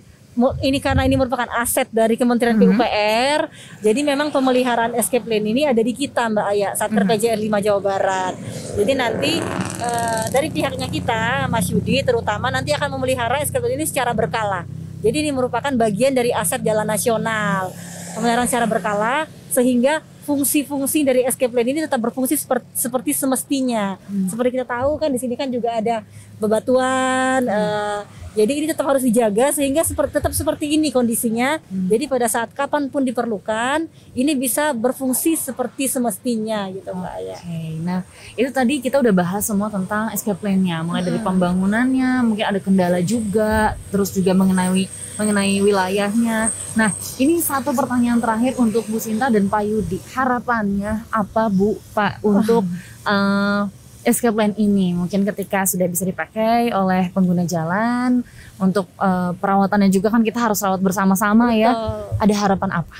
ini 0.62 0.78
karena 0.78 1.02
ini 1.02 1.18
merupakan 1.18 1.50
aset 1.50 1.90
dari 1.90 2.14
Kementerian 2.14 2.54
Mhm. 2.54 2.62
PUPR, 2.62 3.40
jadi 3.82 4.00
memang 4.06 4.30
pemeliharaan 4.30 4.94
escape 4.94 5.26
plan 5.26 5.42
ini 5.42 5.66
ada 5.66 5.82
di 5.82 5.90
kita 5.90 6.30
Mbak 6.30 6.46
Aya, 6.46 6.68
Satker 6.78 7.02
Mhm. 7.02 7.10
PJN 7.10 7.38
5 7.42 7.58
Jawa 7.58 7.80
Barat. 7.82 8.34
Jadi 8.78 8.92
nanti 8.94 9.32
eh, 9.78 10.24
dari 10.30 10.50
pihaknya 10.50 10.86
kita, 10.86 11.46
Mas 11.46 11.66
Yudi 11.70 12.02
terutama 12.02 12.50
nanti 12.50 12.70
akan 12.70 12.98
memelihara 12.98 13.42
escape 13.42 13.62
plan 13.62 13.74
ini 13.74 13.86
secara 13.86 14.10
berkala. 14.10 14.62
Jadi 14.98 15.22
ini 15.22 15.30
merupakan 15.30 15.70
bagian 15.70 16.10
dari 16.10 16.30
aset 16.30 16.58
jalan 16.62 16.82
nasional. 16.82 17.70
Pemeliharaan 18.18 18.48
secara 18.50 18.66
berkala 18.66 19.14
sehingga 19.48 20.02
fungsi-fungsi 20.28 21.08
dari 21.08 21.24
escape 21.24 21.48
plan 21.48 21.64
ini 21.64 21.80
tetap 21.80 22.04
berfungsi 22.04 22.36
seperti, 22.36 22.68
seperti 22.76 23.10
semestinya. 23.16 23.96
Hmm. 24.04 24.28
Seperti 24.28 24.60
kita 24.60 24.66
tahu 24.68 25.00
kan 25.00 25.08
di 25.08 25.16
sini 25.16 25.38
kan 25.38 25.48
juga 25.48 25.72
ada 25.80 26.04
bebatuan. 26.36 27.48
eh, 27.48 28.00
jadi 28.36 28.52
ini 28.52 28.66
tetap 28.68 28.86
harus 28.88 29.04
dijaga 29.04 29.50
sehingga 29.54 29.80
seperti 29.84 30.20
tetap 30.20 30.32
seperti 30.36 30.76
ini 30.76 30.92
kondisinya. 30.92 31.60
Hmm. 31.68 31.88
Jadi 31.88 32.04
pada 32.10 32.26
saat 32.28 32.52
kapan 32.52 32.92
pun 32.92 33.04
diperlukan, 33.04 33.88
ini 34.12 34.32
bisa 34.36 34.76
berfungsi 34.76 35.36
seperti 35.38 35.88
semestinya 35.88 36.68
gitu 36.68 36.92
Mbak 36.92 37.16
ya. 37.24 37.38
Oke, 37.40 37.62
nah 37.82 38.00
itu 38.36 38.50
tadi 38.52 38.74
kita 38.84 39.00
udah 39.00 39.14
bahas 39.14 39.42
semua 39.46 39.72
tentang 39.72 40.12
escape 40.12 40.38
plan-nya, 40.38 40.84
mulai 40.84 41.02
dari 41.02 41.20
pembangunannya, 41.22 42.22
mungkin 42.26 42.44
ada 42.44 42.60
kendala 42.60 43.00
juga, 43.00 43.74
terus 43.88 44.12
juga 44.12 44.36
mengenai 44.36 44.86
mengenai 45.18 45.58
wilayahnya. 45.58 46.54
Nah, 46.78 46.94
ini 47.18 47.42
satu 47.42 47.74
pertanyaan 47.74 48.22
terakhir 48.22 48.54
untuk 48.54 48.86
Bu 48.86 49.02
Sinta 49.02 49.26
dan 49.26 49.50
Pak 49.50 49.62
Yudi. 49.66 49.98
Harapannya 50.14 51.10
apa 51.10 51.50
Bu, 51.50 51.74
Pak 51.90 52.22
untuk 52.22 52.62
eh, 53.02 53.62
escape 54.08 54.32
plan 54.32 54.56
ini? 54.56 54.96
Mungkin 54.96 55.28
ketika 55.28 55.68
sudah 55.68 55.84
bisa 55.84 56.08
dipakai 56.08 56.72
oleh 56.72 57.12
pengguna 57.12 57.44
jalan 57.44 58.24
untuk 58.56 58.88
eh, 58.96 59.32
perawatannya 59.36 59.92
juga 59.92 60.08
kan 60.08 60.24
kita 60.24 60.40
harus 60.40 60.64
rawat 60.64 60.80
bersama-sama 60.80 61.52
ya. 61.52 61.76
Ada 62.16 62.34
harapan 62.48 62.70
apa? 62.80 62.96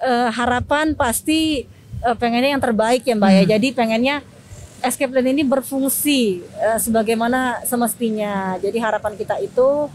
Eh, 0.00 0.28
harapan 0.30 0.94
pasti 0.94 1.66
eh, 2.00 2.16
pengennya 2.16 2.54
yang 2.54 2.62
terbaik 2.62 3.02
ya 3.02 3.18
Mbak 3.18 3.30
ya. 3.34 3.42
Hmm. 3.42 3.50
Jadi 3.58 3.68
pengennya 3.74 4.16
escape 4.80 5.12
plan 5.12 5.26
ini 5.26 5.42
berfungsi 5.44 6.40
eh, 6.40 6.78
sebagaimana 6.78 7.66
semestinya. 7.66 8.54
Jadi 8.62 8.78
harapan 8.78 9.18
kita 9.18 9.36
itu 9.42 9.90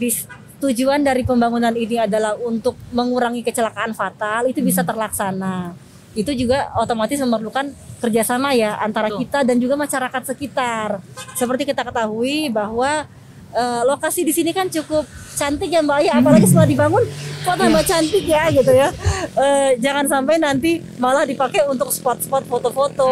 bis- 0.00 0.24
tujuan 0.62 1.02
dari 1.02 1.26
pembangunan 1.26 1.74
ini 1.74 1.98
adalah 1.98 2.38
untuk 2.38 2.78
mengurangi 2.94 3.42
kecelakaan 3.42 3.92
fatal 3.98 4.46
itu 4.46 4.62
bisa 4.62 4.86
terlaksana. 4.86 5.74
Itu 6.12 6.36
juga 6.36 6.68
otomatis 6.76 7.16
memerlukan 7.16 7.72
kerjasama 8.02 8.52
ya 8.52 8.76
antara 8.82 9.08
Betul. 9.08 9.24
kita 9.24 9.38
dan 9.46 9.56
juga 9.56 9.74
masyarakat 9.78 10.22
sekitar. 10.34 11.00
Seperti 11.38 11.68
kita 11.68 11.86
ketahui 11.86 12.52
bahwa 12.52 13.06
eh, 13.52 13.82
lokasi 13.88 14.24
di 14.26 14.32
sini 14.34 14.50
kan 14.52 14.68
cukup 14.68 15.04
cantik 15.32 15.72
ya 15.72 15.80
Mbak 15.80 16.00
ya, 16.04 16.12
apalagi 16.20 16.44
setelah 16.44 16.68
dibangun 16.68 17.04
kok 17.42 17.56
tambah 17.56 17.82
cantik 17.88 18.24
ya 18.28 18.52
gitu 18.52 18.72
ya. 18.72 18.88
Eh, 19.32 19.70
jangan 19.80 20.04
sampai 20.04 20.36
nanti 20.36 20.84
malah 21.00 21.24
dipakai 21.24 21.64
untuk 21.72 21.88
spot-spot 21.88 22.44
foto-foto, 22.44 23.10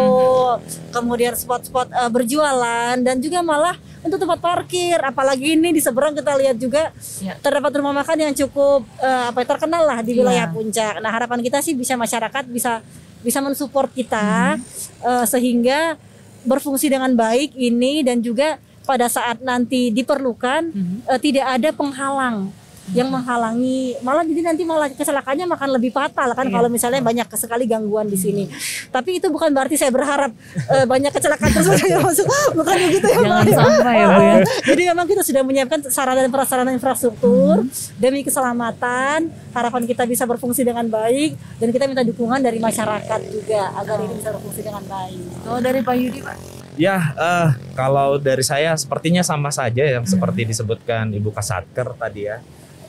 kemudian 0.92 1.32
spot-spot 1.32 1.88
eh, 1.88 2.10
berjualan 2.12 2.96
dan 3.00 3.16
juga 3.24 3.40
malah 3.40 3.76
untuk 4.00 4.16
tempat 4.16 4.38
parkir. 4.38 4.96
Apalagi 4.96 5.54
ini 5.54 5.70
di 5.70 5.80
seberang 5.80 6.12
kita 6.12 6.32
lihat 6.34 6.56
juga 6.56 6.92
Ya. 7.18 7.36
terdapat 7.36 7.72
rumah 7.74 7.92
makan 7.94 8.16
yang 8.20 8.34
cukup 8.34 8.84
eh, 8.96 9.24
apa 9.28 9.38
ya, 9.38 9.46
terkenal 9.48 9.82
lah 9.84 9.98
di 10.00 10.12
wilayah 10.14 10.46
Iya. 10.46 10.52
puncak. 10.52 10.94
Nah 10.98 11.10
harapan 11.10 11.40
kita 11.40 11.58
sih 11.60 11.72
bisa 11.72 11.94
masyarakat 11.94 12.44
bisa 12.46 12.80
bisa 13.20 13.38
mensupport 13.38 13.88
kita 13.88 14.56
eh, 15.00 15.24
sehingga 15.24 15.96
berfungsi 16.40 16.88
dengan 16.88 17.12
baik 17.12 17.52
ini 17.52 18.00
dan 18.00 18.18
juga 18.18 18.56
pada 18.82 19.06
saat 19.06 19.38
nanti 19.40 19.92
diperlukan 19.92 20.72
Mhm. 20.72 20.96
eh, 21.06 21.20
tidak 21.20 21.46
ada 21.50 21.68
penghalang 21.70 22.48
yang 22.90 23.08
menghalangi 23.08 23.94
malah 24.00 24.22
jadi 24.22 24.42
nanti 24.42 24.62
malah 24.62 24.90
kecelakaannya 24.90 25.46
makan 25.46 25.68
lebih 25.78 25.90
fatal 25.90 26.32
kan 26.32 26.46
Iya. 26.46 26.54
kalau 26.58 26.68
misalnya 26.68 27.00
banyak 27.00 27.26
sekali 27.30 27.64
gangguan 27.64 28.10
di 28.10 28.18
sini 28.18 28.44
tapi 28.90 29.22
itu 29.22 29.30
bukan 29.30 29.50
berarti 29.50 29.78
saya 29.78 29.94
berharap 29.94 30.34
eh, 30.68 30.84
banyak 30.84 31.10
kecelakaan 31.10 31.50
terus 31.50 31.70
masuk 32.06 32.26
bukan 32.52 32.76
begitu 32.88 33.06
ya 33.06 33.18
Jangan 33.22 33.46
ya. 33.46 33.54
sampai 33.54 33.94
ya, 33.94 34.06
Bu 34.10 34.20
ya. 34.22 34.36
jadi 34.74 34.82
memang 34.90 35.06
kita 35.06 35.22
sudah 35.22 35.42
menyiapkan 35.42 35.78
sarana 35.86 36.20
dan 36.20 36.32
prasarana 36.32 36.70
infrastruktur 36.70 37.62
demi 37.96 38.20
keselamatan 38.20 39.30
harapan 39.50 39.82
kita 39.86 40.02
bisa 40.04 40.26
berfungsi 40.26 40.62
dengan 40.62 40.86
baik 40.86 41.38
dan 41.58 41.68
kita 41.70 41.84
minta 41.86 42.02
dukungan 42.02 42.38
dari 42.38 42.58
masyarakat 42.58 43.20
juga 43.30 43.70
agar 43.76 44.02
ini 44.02 44.14
bisa 44.14 44.30
berfungsi 44.30 44.60
dengan 44.60 44.82
baik 44.84 45.22
Kalau 45.40 45.60
dari 45.60 45.80
Pak 45.80 45.94
Yudi, 45.96 46.20
Pak. 46.20 46.36
Ya, 46.74 46.96
eh, 47.12 47.48
kalau 47.74 48.16
dari 48.16 48.40
saya 48.40 48.72
sepertinya 48.72 49.20
sama 49.20 49.50
saja 49.50 49.84
yang 49.84 50.06
seperti 50.06 50.48
disebutkan 50.48 51.12
Ibu 51.12 51.28
Kasatker 51.28 51.92
tadi 51.94 52.24
ya. 52.24 52.40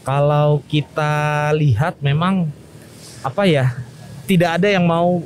Kalau 0.02 0.66
kita 0.66 1.50
lihat 1.54 2.02
memang 2.02 2.50
apa 3.22 3.46
ya, 3.46 3.78
tidak 4.26 4.58
ada 4.58 4.68
yang 4.70 4.86
mau 4.86 5.22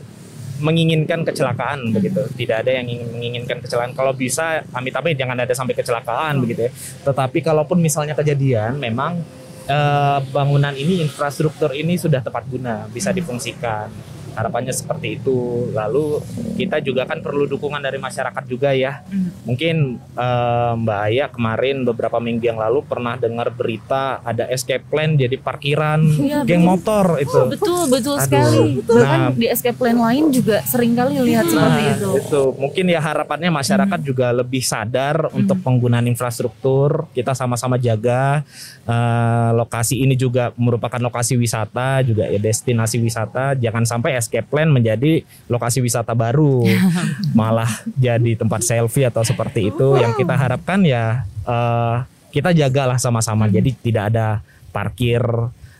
menginginkan 0.59 1.23
kecelakaan 1.27 1.91
begitu. 1.91 2.23
Tidak 2.35 2.63
ada 2.63 2.71
yang 2.71 2.87
ingin 2.87 3.07
menginginkan 3.11 3.59
kecelakaan. 3.59 3.95
Kalau 3.95 4.15
bisa 4.15 4.63
amit-amit 4.71 5.19
jangan 5.19 5.35
ada 5.35 5.51
sampai 5.51 5.75
kecelakaan 5.75 6.39
begitu 6.39 6.67
ya. 6.67 6.71
Tetapi 7.03 7.43
kalaupun 7.43 7.79
misalnya 7.79 8.15
kejadian 8.15 8.79
memang 8.79 9.19
eh, 9.67 10.19
bangunan 10.31 10.71
ini 10.75 11.03
infrastruktur 11.03 11.75
ini 11.75 11.99
sudah 11.99 12.23
tepat 12.23 12.47
guna, 12.47 12.87
bisa 12.91 13.11
difungsikan 13.11 14.14
harapannya 14.35 14.71
seperti 14.71 15.17
itu. 15.17 15.71
Lalu 15.71 16.19
kita 16.55 16.79
juga 16.79 17.07
kan 17.07 17.23
perlu 17.23 17.47
dukungan 17.47 17.79
dari 17.79 17.97
masyarakat 17.97 18.43
juga 18.45 18.75
ya. 18.75 19.01
Hmm. 19.07 19.31
Mungkin 19.47 19.75
eh, 20.13 20.71
Mbak 20.75 20.99
Aya 21.07 21.25
kemarin 21.31 21.81
beberapa 21.83 22.19
minggu 22.19 22.45
yang 22.45 22.59
lalu 22.59 22.83
pernah 22.83 23.15
dengar 23.15 23.49
berita 23.49 24.19
ada 24.21 24.45
escape 24.51 24.83
plan 24.85 25.15
jadi 25.15 25.39
parkiran 25.39 26.03
Iya, 26.05 26.43
geng 26.43 26.67
motor 26.67 27.17
itu. 27.17 27.39
Betul, 27.47 27.81
betul 27.87 28.15
Aduh. 28.19 28.25
sekali. 28.27 28.65
Bahkan 28.83 29.13
Nah. 29.15 29.31
di 29.31 29.47
escape 29.47 29.77
plan 29.77 29.95
lain 29.95 30.29
juga 30.29 30.59
sering 30.63 30.91
kali 30.93 31.15
lihat 31.23 31.47
seperti 31.47 31.81
Nah, 31.81 31.93
itu. 31.95 32.09
itu 32.19 32.43
mungkin 32.59 32.85
ya 32.85 32.99
harapannya 32.99 33.49
masyarakat 33.49 33.99
juga 34.03 34.35
lebih 34.35 34.59
sadar 34.59 35.31
untuk 35.31 35.61
penggunaan 35.61 36.03
infrastruktur. 36.05 37.07
Kita 37.11 37.31
sama-sama 37.31 37.79
jaga 37.79 38.43
eh, 38.83 39.49
lokasi 39.53 39.97
ini 39.97 40.13
juga 40.13 40.51
merupakan 40.55 40.99
lokasi 40.99 41.33
wisata 41.35 42.01
juga 42.01 42.27
ya 42.27 42.37
destinasi 42.37 42.99
wisata. 42.99 43.55
Jangan 43.55 43.85
sampai 43.85 44.17
escape 44.25 44.49
plan 44.49 44.73
menjadi 44.73 45.21
lokasi 45.45 45.85
wisata 45.85 46.17
baru, 46.17 46.65
malah 47.37 47.69
jadi 47.93 48.33
tempat 48.33 48.65
selfie 48.65 49.05
atau 49.05 49.21
seperti 49.21 49.69
itu. 49.69 50.01
Yang 50.01 50.25
kita 50.25 50.33
harapkan 50.33 50.81
ya 50.81 51.21
eh, 51.45 51.97
kita 52.33 52.49
jagalah 52.57 52.97
sama-sama. 52.97 53.45
Jadi 53.45 53.77
tidak 53.77 54.09
ada 54.09 54.41
parkir 54.73 55.21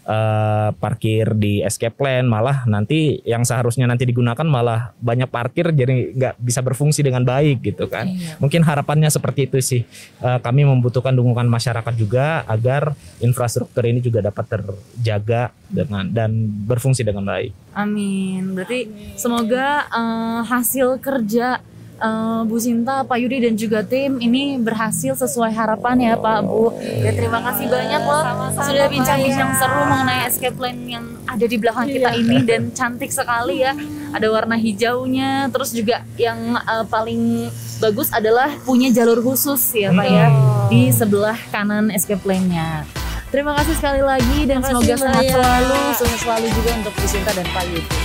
eh, 0.06 0.70
parkir 0.78 1.34
di 1.34 1.60
escape 1.60 1.98
plan 1.98 2.24
malah 2.24 2.64
nanti 2.66 3.20
yang 3.26 3.42
seharusnya 3.42 3.86
nanti 3.86 4.06
digunakan 4.06 4.46
malah 4.46 4.94
banyak 4.98 5.28
parkir 5.28 5.70
jadi 5.70 6.14
nggak 6.14 6.34
bisa 6.38 6.62
berfungsi 6.62 7.02
dengan 7.02 7.26
baik 7.26 7.62
gitu 7.62 7.90
kan 7.90 8.06
Iya. 8.06 8.38
mungkin 8.38 8.62
harapannya 8.62 9.10
seperti 9.10 9.50
itu 9.50 9.58
sih 9.62 9.82
Eh, 10.16 10.40
kami 10.42 10.66
membutuhkan 10.66 11.12
dukungan 11.12 11.46
masyarakat 11.46 11.94
juga 11.94 12.42
agar 12.46 12.94
infrastruktur 13.20 13.84
ini 13.84 14.00
juga 14.00 14.22
dapat 14.22 14.46
terjaga 14.48 15.50
dengan 15.66 16.08
dan 16.08 16.32
berfungsi 16.66 17.02
dengan 17.02 17.26
baik 17.26 17.52
Amin. 17.76 18.56
Berarti 18.56 18.88
semoga 19.16 19.86
eh, 19.86 20.42
hasil 20.46 20.98
kerja 20.98 21.60
eh, 22.06 22.42
Bu 22.46 22.62
Sinta, 22.62 23.02
Pak 23.02 23.18
Yudi 23.18 23.42
dan 23.42 23.58
juga 23.58 23.82
tim 23.82 24.22
ini 24.22 24.62
berhasil 24.62 25.18
sesuai 25.18 25.50
harapan 25.50 25.96
ya 25.98 26.14
Pak 26.14 26.40
Bu. 26.46 26.70
Ya 26.80 27.12
terima 27.12 27.42
kasih 27.42 27.66
banyak 27.66 28.02
loh 28.06 28.24
Sama-sama, 28.24 28.68
sudah 28.70 28.86
bincang-bincang 28.94 29.50
Mbak. 29.50 29.60
seru 29.60 29.82
mengenai 29.90 30.20
escape 30.30 30.56
plan 30.56 30.78
yang 30.86 31.06
ada 31.26 31.46
di 31.50 31.58
belakang 31.58 31.88
kita 31.90 32.10
ini 32.14 32.38
dan 32.46 32.62
cantik 32.72 33.10
sekali 33.10 33.66
ya. 33.66 33.74
Ada 34.14 34.32
warna 34.32 34.56
hijaunya, 34.56 35.50
terus 35.50 35.74
juga 35.74 36.06
yang 36.16 36.54
eh, 36.56 36.86
paling 36.86 37.50
bagus 37.82 38.08
adalah 38.14 38.48
punya 38.64 38.88
jalur 38.94 39.20
khusus 39.20 39.60
ya 39.76 39.92
Pak 39.92 40.08
ya 40.08 40.28
di 40.72 40.88
sebelah 40.94 41.36
kanan 41.52 41.92
escape 41.92 42.24
plan-nya. 42.24 42.88
Terima 43.34 43.52
kasih 43.58 43.76
sekali 43.76 44.00
lagi 44.00 44.48
dan 44.48 44.64
semoga 44.64 44.96
sehat 44.96 45.24
ya. 45.28 45.36
selalu, 45.36 45.80
sukses 46.00 46.20
selalu 46.24 46.48
juga 46.56 46.72
untuk 46.80 46.94
Bu 46.96 47.08
Sinta 47.10 47.32
dan 47.36 47.44
Pak 47.52 47.64
Yudi. 47.68 48.05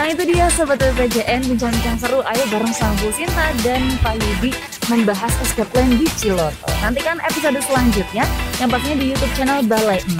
Nah 0.00 0.08
itu 0.08 0.24
dia 0.32 0.48
Sobat 0.56 0.80
BPJN 0.80 1.44
bincang-bincang 1.44 2.00
seru. 2.00 2.24
Ayo 2.24 2.40
bareng 2.48 2.72
sama 2.72 2.96
Bu 3.04 3.12
Sinta 3.12 3.52
dan 3.60 3.84
Pak 4.00 4.16
Yudi 4.16 4.56
membahas 4.88 5.28
escape 5.44 5.68
plan 5.76 5.92
di 5.92 6.08
Ciloto. 6.16 6.72
Nantikan 6.80 7.20
episode 7.20 7.60
selanjutnya 7.60 8.24
yang 8.56 8.72
pastinya 8.72 8.96
di 8.96 9.12
Youtube 9.12 9.34
channel 9.36 9.60
Balai 9.60 10.00
6 10.08 10.16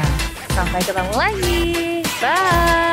Sampai 0.53 0.85
ketemu 0.85 1.13
lagi. 1.17 1.65
Bye 2.21 2.90